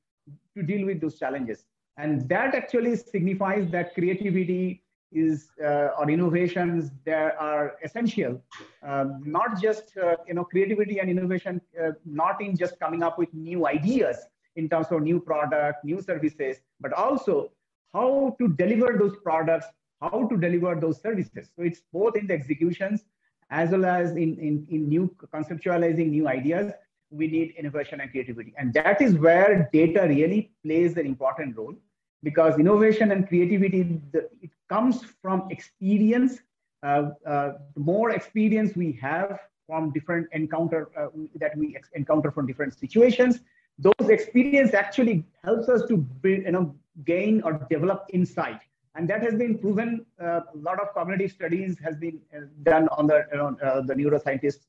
to 0.56 0.62
deal 0.62 0.86
with 0.86 1.00
those 1.00 1.18
challenges. 1.18 1.64
And 1.96 2.28
that 2.28 2.54
actually 2.54 2.96
signifies 2.96 3.70
that 3.70 3.94
creativity, 3.94 4.82
is 5.12 5.50
uh, 5.62 5.88
or 5.98 6.10
innovations 6.10 6.90
that 7.04 7.34
are 7.38 7.76
essential 7.82 8.40
um, 8.86 9.22
not 9.24 9.60
just 9.60 9.96
uh, 9.96 10.16
you 10.26 10.34
know 10.34 10.44
creativity 10.44 10.98
and 10.98 11.08
innovation 11.08 11.60
uh, 11.82 11.92
not 12.04 12.40
in 12.40 12.56
just 12.56 12.78
coming 12.78 13.02
up 13.02 13.18
with 13.18 13.32
new 13.32 13.66
ideas 13.66 14.26
in 14.56 14.68
terms 14.68 14.88
of 14.90 15.02
new 15.02 15.18
product 15.18 15.84
new 15.84 16.02
services 16.02 16.58
but 16.80 16.92
also 16.92 17.50
how 17.92 18.36
to 18.38 18.48
deliver 18.48 18.96
those 18.98 19.16
products 19.22 19.66
how 20.00 20.28
to 20.28 20.36
deliver 20.36 20.74
those 20.74 21.00
services. 21.00 21.50
So 21.56 21.62
it's 21.62 21.82
both 21.92 22.16
in 22.16 22.26
the 22.26 22.34
executions 22.34 23.04
as 23.50 23.70
well 23.70 23.84
as 23.84 24.12
in, 24.12 24.38
in, 24.38 24.66
in 24.70 24.88
new 24.88 25.14
conceptualizing 25.32 26.10
new 26.10 26.28
ideas 26.28 26.72
we 27.10 27.26
need 27.26 27.54
innovation 27.56 28.00
and 28.02 28.10
creativity. 28.10 28.52
And 28.58 28.74
that 28.74 29.00
is 29.00 29.14
where 29.14 29.70
data 29.72 30.06
really 30.06 30.52
plays 30.62 30.96
an 30.98 31.06
important 31.06 31.56
role 31.56 31.74
because 32.22 32.58
innovation 32.58 33.12
and 33.12 33.26
creativity 33.26 34.00
the, 34.12 34.28
it 34.42 34.50
comes 34.68 35.02
from 35.22 35.48
experience 35.50 36.40
uh, 36.82 37.10
uh, 37.26 37.52
the 37.74 37.80
more 37.80 38.10
experience 38.10 38.76
we 38.76 38.92
have 38.92 39.40
from 39.66 39.90
different 39.90 40.28
encounter 40.32 40.90
uh, 40.96 41.08
that 41.36 41.56
we 41.56 41.76
encounter 41.94 42.30
from 42.30 42.46
different 42.46 42.78
situations 42.78 43.40
those 43.78 44.08
experience 44.08 44.74
actually 44.74 45.24
helps 45.44 45.68
us 45.68 45.86
to 45.86 45.96
build, 45.96 46.42
you 46.42 46.50
know 46.50 46.74
gain 47.04 47.42
or 47.42 47.66
develop 47.70 48.06
insight 48.12 48.60
and 48.94 49.08
that 49.08 49.22
has 49.22 49.34
been 49.34 49.58
proven 49.58 50.04
uh, 50.20 50.40
a 50.54 50.56
lot 50.56 50.80
of 50.80 50.92
cognitive 50.94 51.30
studies 51.30 51.76
has 51.78 51.96
been 51.96 52.20
uh, 52.36 52.40
done 52.62 52.88
on 52.88 53.06
the 53.06 53.18
uh, 53.36 53.80
the 53.82 53.94
neuroscientists 53.94 54.66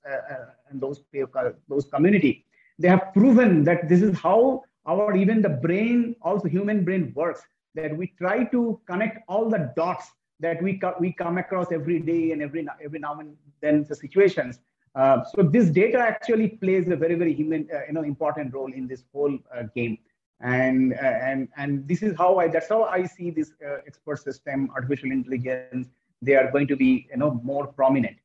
and 0.69 0.79
those 0.81 1.01
those 1.67 1.85
community 1.85 2.45
they 2.79 2.87
have 2.87 3.13
proven 3.13 3.63
that 3.63 3.89
this 3.89 4.01
is 4.01 4.17
how 4.17 4.63
our 4.87 5.15
even 5.15 5.41
the 5.41 5.49
brain, 5.49 6.15
also 6.21 6.47
human 6.47 6.83
brain 6.83 7.11
works, 7.15 7.41
that 7.75 7.95
we 7.95 8.07
try 8.17 8.45
to 8.45 8.79
connect 8.87 9.19
all 9.27 9.49
the 9.49 9.71
dots 9.75 10.11
that 10.39 10.61
we, 10.63 10.79
co- 10.79 10.95
we 10.99 11.11
come 11.11 11.37
across 11.37 11.71
every 11.71 11.99
day 11.99 12.31
and 12.31 12.41
every, 12.41 12.65
every 12.83 12.99
now 12.99 13.19
and 13.19 13.35
then 13.61 13.85
the 13.87 13.95
situations. 13.95 14.59
Uh, 14.95 15.23
so 15.35 15.43
this 15.43 15.69
data 15.69 15.99
actually 15.99 16.47
plays 16.47 16.87
a 16.89 16.95
very, 16.95 17.15
very 17.15 17.33
human, 17.33 17.67
uh, 17.73 17.81
you 17.87 17.93
know, 17.93 18.03
important 18.03 18.53
role 18.53 18.71
in 18.73 18.87
this 18.87 19.03
whole 19.13 19.37
uh, 19.55 19.63
game. 19.75 19.97
And, 20.41 20.93
uh, 20.93 20.97
and, 20.97 21.49
and 21.57 21.87
this 21.87 22.01
is 22.01 22.15
how 22.17 22.39
I, 22.39 22.47
that's 22.47 22.69
how 22.69 22.83
I 22.83 23.05
see 23.05 23.29
this 23.29 23.51
uh, 23.65 23.77
expert 23.85 24.19
system, 24.19 24.69
artificial 24.73 25.11
intelligence, 25.11 25.89
they 26.21 26.35
are 26.35 26.49
going 26.51 26.67
to 26.67 26.75
be, 26.75 27.07
you 27.11 27.17
know, 27.17 27.39
more 27.43 27.67
prominent. 27.67 28.17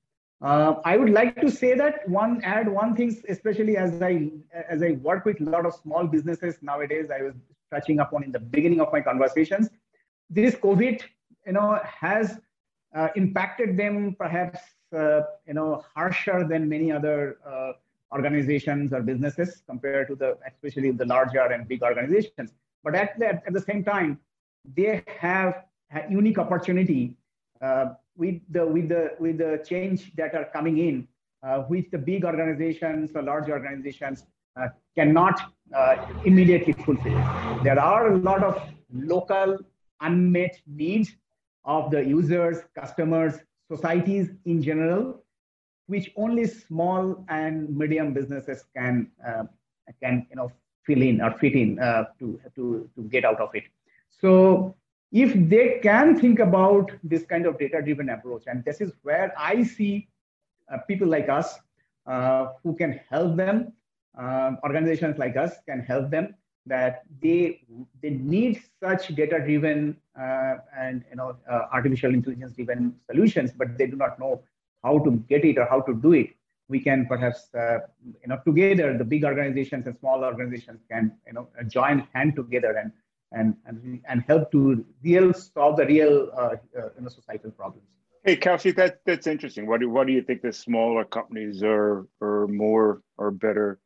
Uh, 0.42 0.74
I 0.84 0.96
would 0.96 1.10
like 1.10 1.40
to 1.40 1.50
say 1.50 1.74
that 1.74 2.06
one 2.08 2.42
add 2.42 2.68
one 2.68 2.94
thing, 2.94 3.16
especially 3.28 3.76
as 3.76 4.02
I 4.02 4.30
as 4.68 4.82
I 4.82 4.92
work 5.02 5.24
with 5.24 5.40
a 5.40 5.44
lot 5.44 5.64
of 5.64 5.74
small 5.74 6.06
businesses 6.06 6.58
nowadays. 6.60 7.10
I 7.10 7.22
was 7.22 7.34
touching 7.72 8.00
upon 8.00 8.24
in 8.24 8.32
the 8.32 8.40
beginning 8.40 8.80
of 8.80 8.92
my 8.92 9.00
conversations. 9.00 9.70
This 10.28 10.54
COVID, 10.54 11.02
you 11.46 11.52
know, 11.52 11.80
has 11.84 12.40
uh, 12.94 13.08
impacted 13.16 13.76
them 13.76 14.16
perhaps 14.18 14.58
uh, 14.94 15.22
you 15.46 15.54
know 15.54 15.82
harsher 15.94 16.46
than 16.46 16.68
many 16.68 16.92
other 16.92 17.38
uh, 17.46 17.72
organizations 18.14 18.92
or 18.92 19.02
businesses 19.02 19.62
compared 19.66 20.08
to 20.08 20.14
the 20.14 20.38
especially 20.46 20.90
the 20.90 21.04
larger 21.04 21.40
and 21.40 21.66
big 21.68 21.82
organizations. 21.82 22.52
But 22.84 22.94
at 22.94 23.18
the, 23.18 23.28
at 23.48 23.52
the 23.52 23.60
same 23.60 23.82
time, 23.82 24.20
they 24.76 25.02
have 25.18 25.64
a 25.92 26.10
unique 26.10 26.38
opportunity 26.38 27.16
uh, 27.60 27.86
with 28.16 28.40
the 28.50 28.64
with 28.66 28.88
the 28.88 29.10
with 29.18 29.38
the 29.38 29.62
change 29.66 30.12
that 30.16 30.34
are 30.34 30.46
coming 30.56 30.78
in, 30.78 31.08
uh, 31.42 31.62
which 31.62 31.90
the 31.90 31.98
big 31.98 32.24
organizations 32.24 33.10
or 33.14 33.22
large 33.22 33.48
organizations 33.48 34.24
uh, 34.60 34.68
cannot 34.96 35.40
uh, 35.74 35.96
immediately 36.24 36.72
fulfill. 36.72 37.18
There 37.62 37.80
are 37.80 38.12
a 38.12 38.16
lot 38.16 38.42
of 38.44 38.62
local 38.92 39.58
unmet 40.00 40.60
needs 40.66 41.16
of 41.64 41.90
the 41.90 42.04
users, 42.04 42.58
customers, 42.78 43.34
societies 43.70 44.30
in 44.44 44.62
general, 44.62 45.23
which 45.86 46.10
only 46.16 46.46
small 46.46 47.24
and 47.28 47.76
medium 47.76 48.12
businesses 48.12 48.64
can 48.76 49.10
uh, 49.26 49.44
can 50.02 50.26
you 50.30 50.36
know 50.36 50.50
fill 50.86 51.02
in 51.02 51.20
or 51.20 51.32
fit 51.38 51.54
in 51.54 51.78
uh, 51.78 52.04
to 52.18 52.40
to 52.54 52.88
to 52.94 53.02
get 53.04 53.24
out 53.24 53.40
of 53.40 53.54
it. 53.54 53.64
So 54.10 54.74
if 55.12 55.32
they 55.48 55.80
can 55.82 56.18
think 56.18 56.38
about 56.38 56.90
this 57.02 57.24
kind 57.24 57.46
of 57.46 57.58
data 57.58 57.82
driven 57.82 58.08
approach, 58.10 58.44
and 58.46 58.64
this 58.64 58.80
is 58.80 58.92
where 59.02 59.32
I 59.38 59.62
see 59.62 60.08
uh, 60.72 60.78
people 60.88 61.08
like 61.08 61.28
us 61.28 61.58
uh, 62.06 62.48
who 62.62 62.74
can 62.74 63.00
help 63.08 63.36
them, 63.36 63.72
uh, 64.18 64.52
organizations 64.62 65.18
like 65.18 65.36
us 65.36 65.54
can 65.66 65.80
help 65.80 66.10
them 66.10 66.34
that 66.66 67.02
they 67.20 67.62
they 68.02 68.10
need 68.10 68.62
such 68.82 69.08
data 69.14 69.38
driven 69.38 69.96
uh, 70.18 70.54
and 70.78 71.04
you 71.10 71.16
know 71.16 71.36
artificial 71.72 72.14
intelligence 72.14 72.52
driven 72.52 72.94
solutions, 73.10 73.52
but 73.52 73.76
they 73.76 73.86
do 73.86 73.96
not 73.96 74.18
know 74.18 74.42
how 74.84 74.98
to 74.98 75.10
get 75.28 75.44
it 75.44 75.58
or 75.58 75.66
how 75.66 75.80
to 75.80 75.94
do 75.94 76.12
it. 76.12 76.30
We 76.68 76.80
can 76.80 77.06
perhaps 77.06 77.48
uh, 77.54 77.78
you 78.22 78.28
know 78.28 78.38
together 78.44 78.96
the 78.96 79.04
big 79.04 79.24
organizations 79.24 79.86
and 79.86 79.96
small 79.98 80.24
organizations 80.24 80.80
can 80.90 81.12
you 81.26 81.32
know 81.32 81.48
join 81.66 82.06
hand 82.14 82.36
together 82.36 82.72
and 82.76 82.92
and 83.32 83.56
and, 83.66 84.00
and 84.08 84.24
help 84.28 84.50
to 84.52 84.84
real 85.02 85.34
solve 85.34 85.76
the 85.76 85.86
real 85.86 86.30
uh, 86.34 86.56
uh, 86.78 86.88
you 86.96 87.02
know, 87.02 87.08
societal 87.08 87.50
problems. 87.50 87.86
Hey, 88.24 88.36
kelsey 88.36 88.70
that 88.72 89.00
that's 89.04 89.26
interesting. 89.26 89.66
What 89.66 89.80
do 89.80 89.90
what 89.90 90.06
do 90.06 90.12
you 90.12 90.22
think 90.22 90.40
the 90.42 90.52
smaller 90.52 91.04
companies 91.04 91.62
are 91.62 92.06
are 92.22 92.46
more 92.46 93.02
or 93.18 93.30
better 93.30 93.78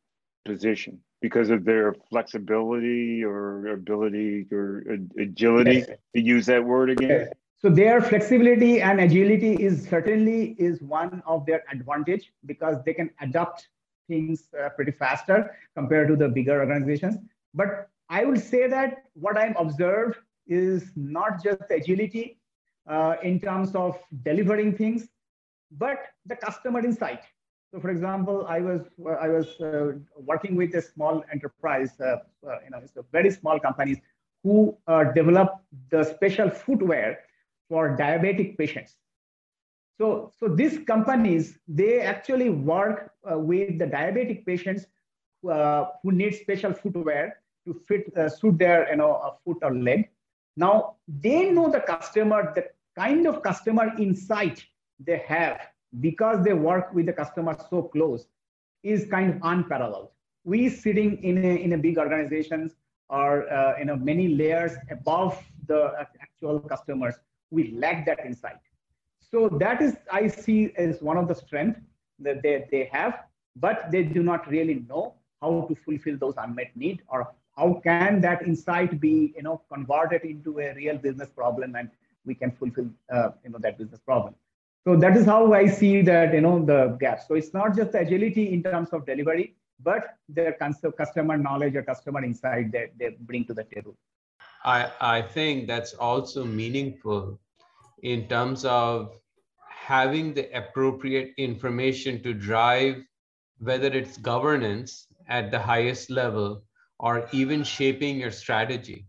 positioned 0.45 0.99
because 1.21 1.49
of 1.49 1.65
their 1.65 1.95
flexibility 2.09 3.23
or 3.25 3.67
ability 3.67 4.47
or 4.51 4.85
agility 5.17 5.79
yes. 5.79 5.89
to 6.15 6.21
use 6.21 6.45
that 6.45 6.63
word 6.63 6.91
again? 6.91 7.09
Yes. 7.09 7.29
So 7.61 7.69
their 7.69 8.01
flexibility 8.01 8.81
and 8.81 9.01
agility 9.01 9.53
is 9.55 9.85
certainly 9.85 10.55
is 10.57 10.81
one 10.81 11.21
of 11.25 11.45
their 11.45 11.63
advantage 11.69 12.31
because 12.45 12.77
they 12.85 12.93
can 12.93 13.09
adapt 13.19 13.67
things 14.07 14.47
uh, 14.57 14.69
pretty 14.69 14.91
faster 14.91 15.57
compared 15.75 16.07
to 16.07 16.15
the 16.15 16.29
bigger 16.29 16.57
organizations. 16.57 17.17
But 17.53 17.89
I 18.09 18.23
would 18.23 18.41
say 18.41 18.67
that 18.67 19.03
what 19.13 19.37
I'm 19.37 19.57
observed 19.57 20.19
is 20.47 20.91
not 20.95 21.43
just 21.43 21.63
agility 21.69 22.39
uh, 22.89 23.15
in 23.23 23.41
terms 23.41 23.75
of 23.75 23.99
delivering 24.23 24.77
things, 24.77 25.09
but 25.69 25.99
the 26.25 26.37
customer 26.37 26.79
insight. 26.79 27.23
So, 27.73 27.81
for 27.81 27.89
example, 27.89 28.45
I 28.47 28.61
was 28.61 28.81
I 29.19 29.27
was 29.27 29.59
uh, 29.59 29.99
working 30.15 30.55
with 30.55 30.73
a 30.75 30.81
small 30.81 31.23
enterprise, 31.31 31.91
uh, 31.99 32.05
uh 32.47 32.57
you 32.63 32.69
know, 32.71 32.79
it's 32.79 32.95
a 32.95 33.03
very 33.11 33.29
small 33.29 33.59
companies 33.59 33.97
who 34.43 34.77
uh, 34.87 35.03
develop 35.03 35.61
the 35.91 36.03
special 36.03 36.49
footwear 36.49 37.19
for 37.69 37.95
diabetic 37.95 38.57
patients. 38.57 38.97
So, 39.97 40.31
so 40.39 40.47
these 40.47 40.79
companies 40.87 41.59
they 41.67 42.01
actually 42.01 42.49
work 42.49 43.11
uh, 43.29 43.37
with 43.37 43.79
the 43.79 43.85
diabetic 43.85 44.45
patients 44.45 44.85
who 45.41 46.11
need 46.11 46.35
special 46.35 46.73
footwear 46.73 47.41
to 47.65 47.73
fit 47.87 48.11
uh, 48.17 48.29
suit 48.29 48.57
their 48.57 48.89
you 48.89 48.97
know 48.97 49.13
a 49.15 49.35
foot 49.43 49.57
or 49.61 49.73
leg. 49.75 50.09
Now 50.57 50.95
they 51.07 51.51
know 51.51 51.69
the 51.69 51.81
customer, 51.81 52.53
the 52.55 52.65
kind 52.97 53.27
of 53.27 53.41
customer 53.43 53.93
insight 53.97 54.65
they 54.99 55.19
have 55.27 55.59
because 55.99 56.43
they 56.43 56.53
work 56.53 56.93
with 56.93 57.05
the 57.05 57.13
customer 57.13 57.55
so 57.69 57.83
close 57.83 58.27
is 58.83 59.07
kind 59.09 59.35
of 59.35 59.39
unparalleled. 59.43 60.09
We 60.43 60.69
sitting 60.69 61.21
in 61.23 61.37
a, 61.37 61.55
in 61.63 61.73
a 61.73 61.77
big 61.77 61.97
organizations 61.97 62.75
or 63.09 63.51
uh, 63.51 63.77
you 63.79 63.85
know 63.85 63.95
many 63.95 64.29
layers 64.29 64.73
above 64.89 65.41
the 65.67 66.07
actual 66.21 66.59
customers, 66.59 67.15
we 67.51 67.71
lack 67.71 68.05
that 68.05 68.25
insight. 68.25 68.59
So 69.19 69.49
that 69.59 69.81
is 69.81 69.95
I 70.11 70.27
see 70.27 70.71
as 70.77 71.01
one 71.01 71.17
of 71.17 71.27
the 71.27 71.35
strength 71.35 71.79
that 72.19 72.41
they, 72.41 72.67
they 72.71 72.89
have, 72.91 73.23
but 73.55 73.91
they 73.91 74.03
do 74.03 74.23
not 74.23 74.49
really 74.49 74.85
know 74.87 75.15
how 75.41 75.65
to 75.69 75.75
fulfill 75.75 76.17
those 76.17 76.35
unmet 76.37 76.75
need 76.75 77.01
or 77.07 77.31
how 77.55 77.81
can 77.83 78.21
that 78.21 78.41
insight 78.41 78.99
be 78.99 79.33
you 79.35 79.43
know 79.43 79.61
converted 79.71 80.23
into 80.23 80.59
a 80.59 80.73
real 80.73 80.97
business 80.97 81.29
problem 81.29 81.75
and 81.75 81.89
we 82.25 82.35
can 82.35 82.51
fulfill 82.51 82.89
uh, 83.11 83.29
you 83.43 83.49
know 83.49 83.59
that 83.59 83.77
business 83.77 83.99
problem. 83.99 84.35
So 84.85 84.95
that 84.95 85.15
is 85.17 85.25
how 85.25 85.53
i 85.53 85.67
see 85.67 86.01
that 86.03 86.33
you 86.33 86.41
know 86.41 86.63
the 86.65 86.97
gap. 86.99 87.21
So 87.27 87.35
it's 87.35 87.53
not 87.53 87.75
just 87.75 87.93
agility 87.93 88.53
in 88.53 88.63
terms 88.63 88.89
of 88.89 89.05
delivery 89.05 89.55
but 89.81 90.15
their 90.27 90.53
customer 90.97 91.37
knowledge 91.37 91.75
or 91.75 91.83
customer 91.83 92.23
insight 92.23 92.71
that 92.71 92.91
they 92.97 93.15
bring 93.21 93.45
to 93.45 93.53
the 93.53 93.63
table 93.63 93.95
i 94.65 94.91
i 95.01 95.21
think 95.21 95.67
that's 95.67 95.93
also 95.93 96.43
meaningful 96.45 97.39
in 98.03 98.27
terms 98.27 98.65
of 98.65 99.11
having 99.67 100.33
the 100.33 100.45
appropriate 100.55 101.33
information 101.37 102.21
to 102.21 102.33
drive 102.33 102.95
whether 103.59 103.87
it's 103.87 104.17
governance 104.17 105.07
at 105.27 105.51
the 105.51 105.59
highest 105.59 106.09
level 106.09 106.63
or 106.99 107.27
even 107.31 107.63
shaping 107.63 108.19
your 108.19 108.31
strategy. 108.31 109.05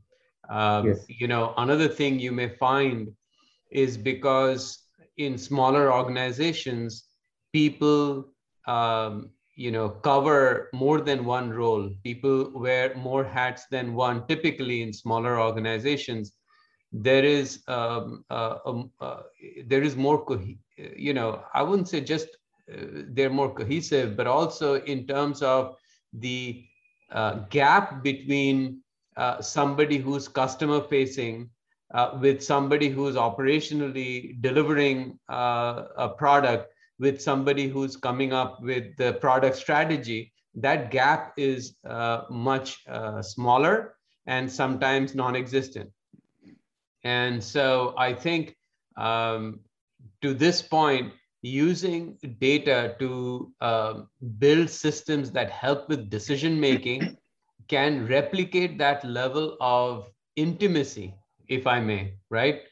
Um, 0.49 0.89
yes. 0.89 1.05
You 1.09 1.29
know, 1.29 1.55
another 1.57 1.89
thing 1.89 2.19
you 2.19 2.33
may 2.33 2.49
find 2.49 3.13
is 3.71 3.97
because 3.97 4.79
in 5.17 5.39
smaller 5.39 5.93
organizations, 5.93 7.05
people, 7.53 8.33
um, 8.67 9.31
you 9.61 9.71
know, 9.71 9.89
cover 10.11 10.69
more 10.73 11.01
than 11.01 11.25
one 11.27 11.51
role. 11.53 11.91
People 12.03 12.51
wear 12.55 12.95
more 12.97 13.25
hats 13.25 13.67
than 13.71 13.95
one. 13.95 14.27
Typically, 14.27 14.83
in 14.83 14.93
smaller 14.93 15.41
organizations, 15.41 16.33
there 16.93 17.25
is 17.25 17.63
um, 17.69 18.25
uh, 18.31 18.57
um, 18.67 18.91
uh, 19.01 19.23
there 19.67 19.83
is 19.83 19.97
more, 19.97 20.25
co- 20.25 20.43
you 20.97 21.13
know, 21.15 21.43
I 21.55 21.63
wouldn't 21.63 21.89
say 21.89 22.01
just 22.01 22.29
uh, 22.73 23.05
they're 23.15 23.31
more 23.41 23.53
cohesive, 23.55 24.17
but 24.17 24.27
also 24.27 24.77
in 24.95 25.07
terms 25.07 25.43
of 25.43 25.77
the 26.13 26.65
uh, 27.13 27.33
gap 27.51 28.03
between 28.03 28.81
uh, 29.17 29.41
somebody 29.43 29.99
who's 29.99 30.29
customer 30.29 30.81
facing 30.81 31.51
uh, 31.95 32.19
with 32.21 32.43
somebody 32.43 32.89
who's 32.89 33.17
operationally 33.17 34.41
delivering 34.41 35.19
a 35.29 36.09
product 36.17 36.73
with 37.01 37.21
somebody 37.21 37.67
who's 37.67 37.97
coming 37.97 38.33
up 38.33 38.63
with 38.63 38.97
the 38.97 39.15
product 39.15 39.57
strategy 39.57 40.33
that 40.55 40.91
gap 40.91 41.33
is 41.37 41.77
uh, 41.89 42.23
much 42.29 42.83
uh, 42.89 43.23
smaller 43.23 43.95
and 44.27 44.51
sometimes 44.51 45.15
non-existent. 45.15 45.91
And 47.05 47.43
so 47.43 47.95
i 47.97 48.13
think 48.13 48.57
um, 48.97 49.61
to 50.23 50.35
this 50.35 50.61
point 50.61 51.13
using 51.43 52.19
data 52.39 52.95
to 52.99 53.51
uh, 53.63 53.95
build 54.39 54.69
systems 54.69 55.31
that 55.31 55.51
help 55.51 55.89
with 55.89 56.11
decision 56.11 56.61
making 56.61 57.17
can 57.69 58.07
replicate 58.07 58.77
that 58.77 59.03
level 59.05 59.57
of 59.61 60.11
intimacy 60.37 61.15
if 61.49 61.67
i 61.67 61.81
may 61.81 62.13
right 62.29 62.63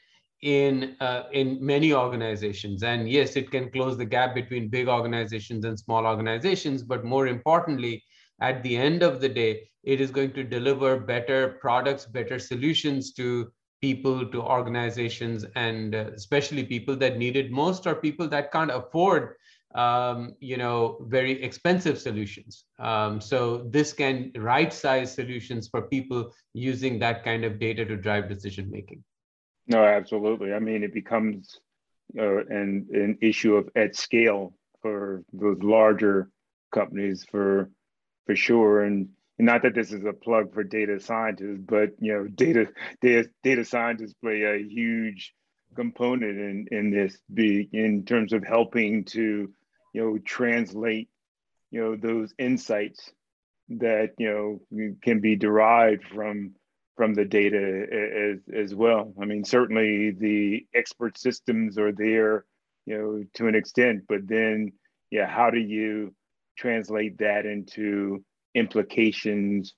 in 0.43 0.97
uh, 1.01 1.25
in 1.33 1.59
many 1.65 1.93
organizations. 1.93 2.83
And 2.83 3.09
yes 3.09 3.37
it 3.37 3.51
can 3.51 3.71
close 3.71 3.97
the 3.97 4.05
gap 4.05 4.35
between 4.35 4.69
big 4.69 4.89
organizations 4.89 5.65
and 5.65 5.79
small 5.79 6.07
organizations 6.07 6.83
but 6.83 7.05
more 7.05 7.27
importantly 7.27 8.03
at 8.41 8.63
the 8.63 8.77
end 8.77 9.03
of 9.03 9.21
the 9.21 9.29
day 9.29 9.69
it 9.83 10.01
is 10.01 10.11
going 10.11 10.33
to 10.33 10.45
deliver 10.45 10.99
better 10.99 11.59
products 11.61 12.07
better 12.07 12.39
solutions 12.39 13.13
to 13.15 13.51
people 13.81 14.27
to 14.27 14.43
organizations 14.43 15.45
and 15.55 15.95
uh, 15.95 16.11
especially 16.15 16.65
people 16.65 16.97
that 16.97 17.17
need 17.17 17.37
it 17.37 17.51
most 17.51 17.87
or 17.87 17.95
people 17.95 18.29
that 18.29 18.53
can't 18.53 18.71
afford 18.71 19.35
um, 19.75 20.35
you 20.41 20.57
know 20.57 20.99
very 21.09 21.43
expensive 21.43 21.99
solutions. 21.99 22.65
Um, 22.79 23.21
so 23.21 23.69
this 23.69 23.93
can 23.93 24.33
right 24.37 24.73
size 24.73 25.15
solutions 25.15 25.69
for 25.69 25.83
people 25.83 26.33
using 26.55 26.99
that 27.01 27.25
kind 27.25 27.45
of 27.45 27.59
data 27.59 27.85
to 27.85 27.97
drive 27.97 28.29
decision 28.29 28.71
making 28.71 29.05
no 29.69 29.85
absolutely 29.85 30.53
i 30.53 30.59
mean 30.59 30.83
it 30.83 30.93
becomes 30.93 31.61
uh, 32.19 32.39
an, 32.47 32.87
an 32.93 33.19
issue 33.21 33.55
of 33.55 33.69
at 33.77 33.95
scale 33.95 34.55
for 34.83 35.23
those 35.33 35.59
larger 35.63 36.31
companies 36.73 37.25
for 37.31 37.71
for 38.27 38.37
sure. 38.37 38.83
And 38.83 39.09
not 39.39 39.63
that 39.63 39.75
this 39.75 39.93
is 39.93 40.05
a 40.05 40.13
plug 40.13 40.53
for 40.53 40.63
data 40.65 41.01
scientists, 41.01 41.61
but 41.67 41.91
you 41.99 42.13
know, 42.13 42.27
data 42.29 42.69
data 43.01 43.29
data 43.43 43.65
scientists 43.65 44.15
play 44.15 44.43
a 44.43 44.59
huge 44.59 45.35
component 45.75 46.39
in 46.39 46.67
in 46.71 46.91
this 46.91 47.19
be 47.33 47.69
in 47.73 48.05
terms 48.05 48.33
of 48.33 48.45
helping 48.45 49.05
to 49.05 49.53
you 49.93 50.01
know 50.01 50.19
translate 50.19 51.09
you 51.71 51.81
know 51.81 51.97
those 51.97 52.33
insights 52.39 53.13
that 53.69 54.13
you 54.19 54.61
know 54.71 54.93
can 55.03 55.21
be 55.21 55.37
derived 55.37 56.05
from 56.05 56.55
from 56.99 57.15
the 57.15 57.25
data 57.25 57.87
as 58.33 58.41
as 58.55 58.75
well. 58.75 59.15
I 59.23 59.25
mean, 59.25 59.45
certainly 59.45 60.11
the 60.11 60.67
expert 60.75 61.17
systems 61.17 61.79
are 61.79 61.93
there, 61.93 62.45
you 62.85 62.99
know, 62.99 63.25
to 63.35 63.47
an 63.47 63.55
extent, 63.55 64.03
but 64.09 64.27
then 64.27 64.73
yeah, 65.11 65.27
how 65.27 65.49
do 65.51 65.59
you 65.59 66.15
translate 66.59 67.19
that 67.19 67.47
into 67.47 68.25
implications 68.55 69.75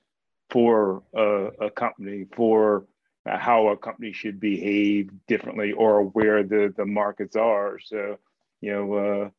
for 0.49 1.03
a, 1.15 1.67
a 1.67 1.71
company, 1.71 2.27
for 2.35 2.87
how 3.27 3.69
a 3.69 3.77
company 3.77 4.13
should 4.13 4.41
behave 4.41 5.11
differently 5.29 5.73
or 5.73 6.05
where 6.05 6.43
the, 6.43 6.73
the 6.77 6.87
markets 6.87 7.37
are. 7.37 7.79
So, 7.79 8.17
you 8.63 8.73
know, 8.73 8.95
uh, 8.95 9.31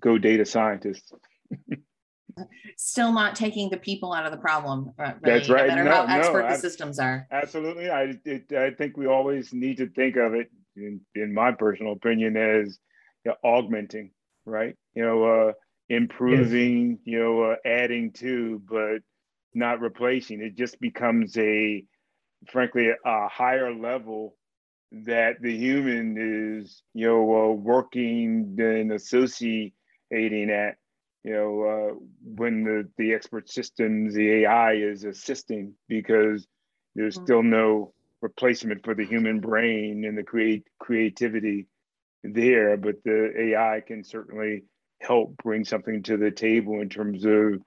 go 0.00 0.18
data 0.18 0.46
scientists. 0.46 1.12
Still 2.76 3.12
not 3.12 3.34
taking 3.34 3.70
the 3.70 3.76
people 3.76 4.12
out 4.12 4.26
of 4.26 4.32
the 4.32 4.38
problem. 4.38 4.92
Really, 4.98 5.14
That's 5.22 5.48
right. 5.48 5.68
No 5.68 5.74
matter 5.76 5.84
no, 5.84 6.06
how 6.06 6.18
expert 6.18 6.42
no, 6.42 6.48
the 6.50 6.58
systems 6.58 6.98
are. 6.98 7.26
Absolutely. 7.30 7.90
I, 7.90 8.14
it, 8.24 8.52
I 8.52 8.70
think 8.70 8.96
we 8.96 9.06
always 9.06 9.52
need 9.52 9.78
to 9.78 9.88
think 9.88 10.16
of 10.16 10.34
it, 10.34 10.50
in, 10.76 11.00
in 11.14 11.34
my 11.34 11.52
personal 11.52 11.92
opinion, 11.92 12.36
as 12.36 12.78
you 13.24 13.32
know, 13.32 13.36
augmenting, 13.42 14.12
right? 14.46 14.76
You 14.94 15.04
know, 15.04 15.24
uh, 15.24 15.52
improving, 15.88 16.90
yes. 16.90 16.98
you 17.04 17.18
know, 17.18 17.42
uh, 17.42 17.56
adding 17.64 18.12
to, 18.12 18.62
but 18.68 18.98
not 19.54 19.80
replacing. 19.80 20.40
It 20.40 20.56
just 20.56 20.78
becomes 20.80 21.36
a, 21.36 21.84
frankly, 22.50 22.90
a 23.04 23.28
higher 23.28 23.74
level 23.74 24.36
that 24.92 25.42
the 25.42 25.54
human 25.54 26.60
is, 26.60 26.82
you 26.94 27.06
know, 27.06 27.50
uh, 27.50 27.52
working 27.52 28.56
and 28.58 28.92
associating 28.92 29.72
at, 30.12 30.76
you 31.24 31.32
know, 31.32 31.62
uh, 31.62 31.94
when 32.22 32.64
the, 32.64 32.88
the 32.96 33.12
expert 33.12 33.50
systems, 33.50 34.14
the 34.14 34.44
AI 34.44 34.74
is 34.74 35.04
assisting 35.04 35.74
because 35.88 36.46
there's 36.94 37.16
mm-hmm. 37.16 37.24
still 37.24 37.42
no 37.42 37.92
replacement 38.20 38.84
for 38.84 38.94
the 38.94 39.04
human 39.04 39.40
brain 39.40 40.04
and 40.06 40.16
the 40.16 40.22
create 40.22 40.64
creativity 40.78 41.66
there, 42.22 42.76
but 42.76 42.96
the 43.04 43.32
AI 43.36 43.80
can 43.86 44.02
certainly 44.04 44.64
help 45.00 45.36
bring 45.42 45.64
something 45.64 46.02
to 46.02 46.16
the 46.16 46.30
table 46.30 46.80
in 46.80 46.88
terms 46.88 47.24
of 47.24 47.62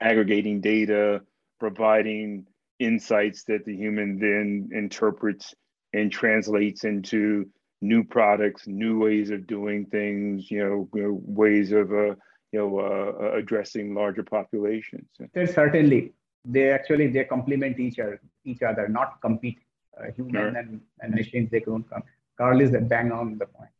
aggregating 0.00 0.60
data, 0.60 1.20
providing 1.58 2.46
insights 2.78 3.44
that 3.44 3.64
the 3.64 3.74
human 3.74 4.18
then 4.18 4.70
interprets 4.72 5.54
and 5.92 6.10
translates 6.10 6.84
into 6.84 7.46
new 7.80 8.04
products, 8.04 8.66
new 8.66 8.98
ways 8.98 9.30
of 9.30 9.46
doing 9.46 9.86
things, 9.86 10.50
you 10.50 10.58
know, 10.58 10.88
you 10.94 11.02
know 11.02 11.20
ways 11.22 11.72
of 11.72 11.92
uh, 11.92 12.14
you 12.52 12.58
know 12.60 12.80
uh, 12.80 13.36
addressing 13.36 13.94
larger 13.94 14.22
populations. 14.22 15.08
There's 15.34 15.54
certainly 15.54 16.12
they 16.44 16.70
actually 16.70 17.08
they 17.08 17.24
complement 17.24 17.78
each 17.78 17.98
other, 17.98 18.20
each 18.44 18.62
other, 18.62 18.88
not 18.88 19.20
compete. 19.20 19.58
Uh, 19.98 20.12
human 20.12 20.34
sure. 20.34 20.48
and, 20.48 20.80
and 21.00 21.14
machines 21.14 21.50
they 21.50 21.60
don't 21.60 21.88
come. 21.88 22.02
Carl 22.36 22.60
is 22.60 22.70
bang 22.82 23.10
on 23.12 23.38
the 23.38 23.46
point. 23.46 23.70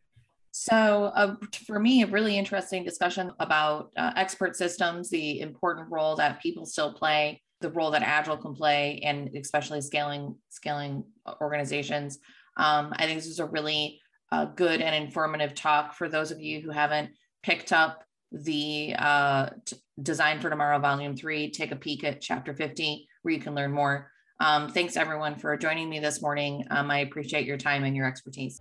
So, 0.51 1.13
uh, 1.15 1.37
for 1.67 1.79
me, 1.79 2.03
a 2.03 2.07
really 2.07 2.39
interesting 2.39 2.83
discussion 2.83 3.31
about 3.41 3.91
uh, 3.99 4.13
expert 4.17 4.57
systems, 4.57 5.11
the 5.11 5.41
important 5.41 5.91
role 5.91 6.17
that 6.17 6.41
people 6.41 6.65
still 6.65 6.95
play, 6.95 7.43
the 7.61 7.71
role 7.71 7.91
that 7.91 8.03
Agile 8.03 8.39
can 8.39 8.55
play, 8.55 8.99
and 9.05 9.29
especially 9.37 9.83
scaling 9.83 10.35
scaling 10.49 11.05
organizations. 11.43 12.19
Um, 12.57 12.95
I 12.97 13.05
think 13.05 13.19
this 13.19 13.27
is 13.27 13.39
a 13.39 13.45
really 13.45 14.01
uh, 14.33 14.47
good 14.47 14.81
and 14.81 14.95
informative 14.95 15.55
talk 15.55 15.93
for 15.93 16.09
those 16.09 16.31
of 16.31 16.41
you 16.41 16.63
who 16.63 16.71
haven't 16.71 17.11
picked 17.43 17.73
up 17.73 18.03
the 18.33 18.95
uh, 18.99 19.51
Design 20.03 20.41
for 20.41 20.51
Tomorrow 20.51 20.79
Volume 20.79 21.17
3. 21.17 21.51
Take 21.51 21.73
a 21.73 21.77
peek 21.77 22.05
at 22.05 22.21
Chapter 22.21 22.55
50, 22.55 23.09
where 23.23 23.35
you 23.35 23.41
can 23.41 23.55
learn 23.55 23.73
more. 23.73 24.11
Um, 24.41 24.69
thanks, 24.69 24.97
everyone, 24.97 25.37
for 25.37 25.57
joining 25.57 25.89
me 25.89 25.99
this 25.99 26.21
morning. 26.21 26.65
Um, 26.71 26.91
I 26.91 26.99
appreciate 26.99 27.47
your 27.47 27.57
time 27.57 27.85
and 27.85 27.97
your 27.97 28.07
expertise. 28.07 28.61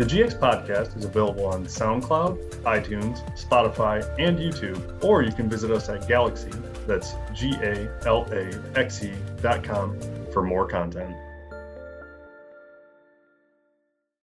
The 0.00 0.06
GX 0.06 0.38
podcast 0.38 0.96
is 0.96 1.04
available 1.04 1.46
on 1.46 1.66
SoundCloud, 1.66 2.62
iTunes, 2.62 3.18
Spotify, 3.38 4.02
and 4.18 4.38
YouTube, 4.38 5.04
or 5.04 5.22
you 5.22 5.32
can 5.32 5.50
visit 5.50 5.70
us 5.70 5.90
at 5.90 6.08
GalaxE, 6.08 6.50
that's 6.86 7.14
G 7.34 7.52
A 7.62 7.90
L 8.06 8.26
A 8.32 8.78
X 8.78 9.04
E 9.04 9.12
dot 9.42 9.62
com, 9.62 9.98
for 10.32 10.42
more 10.42 10.66
content. 10.66 11.14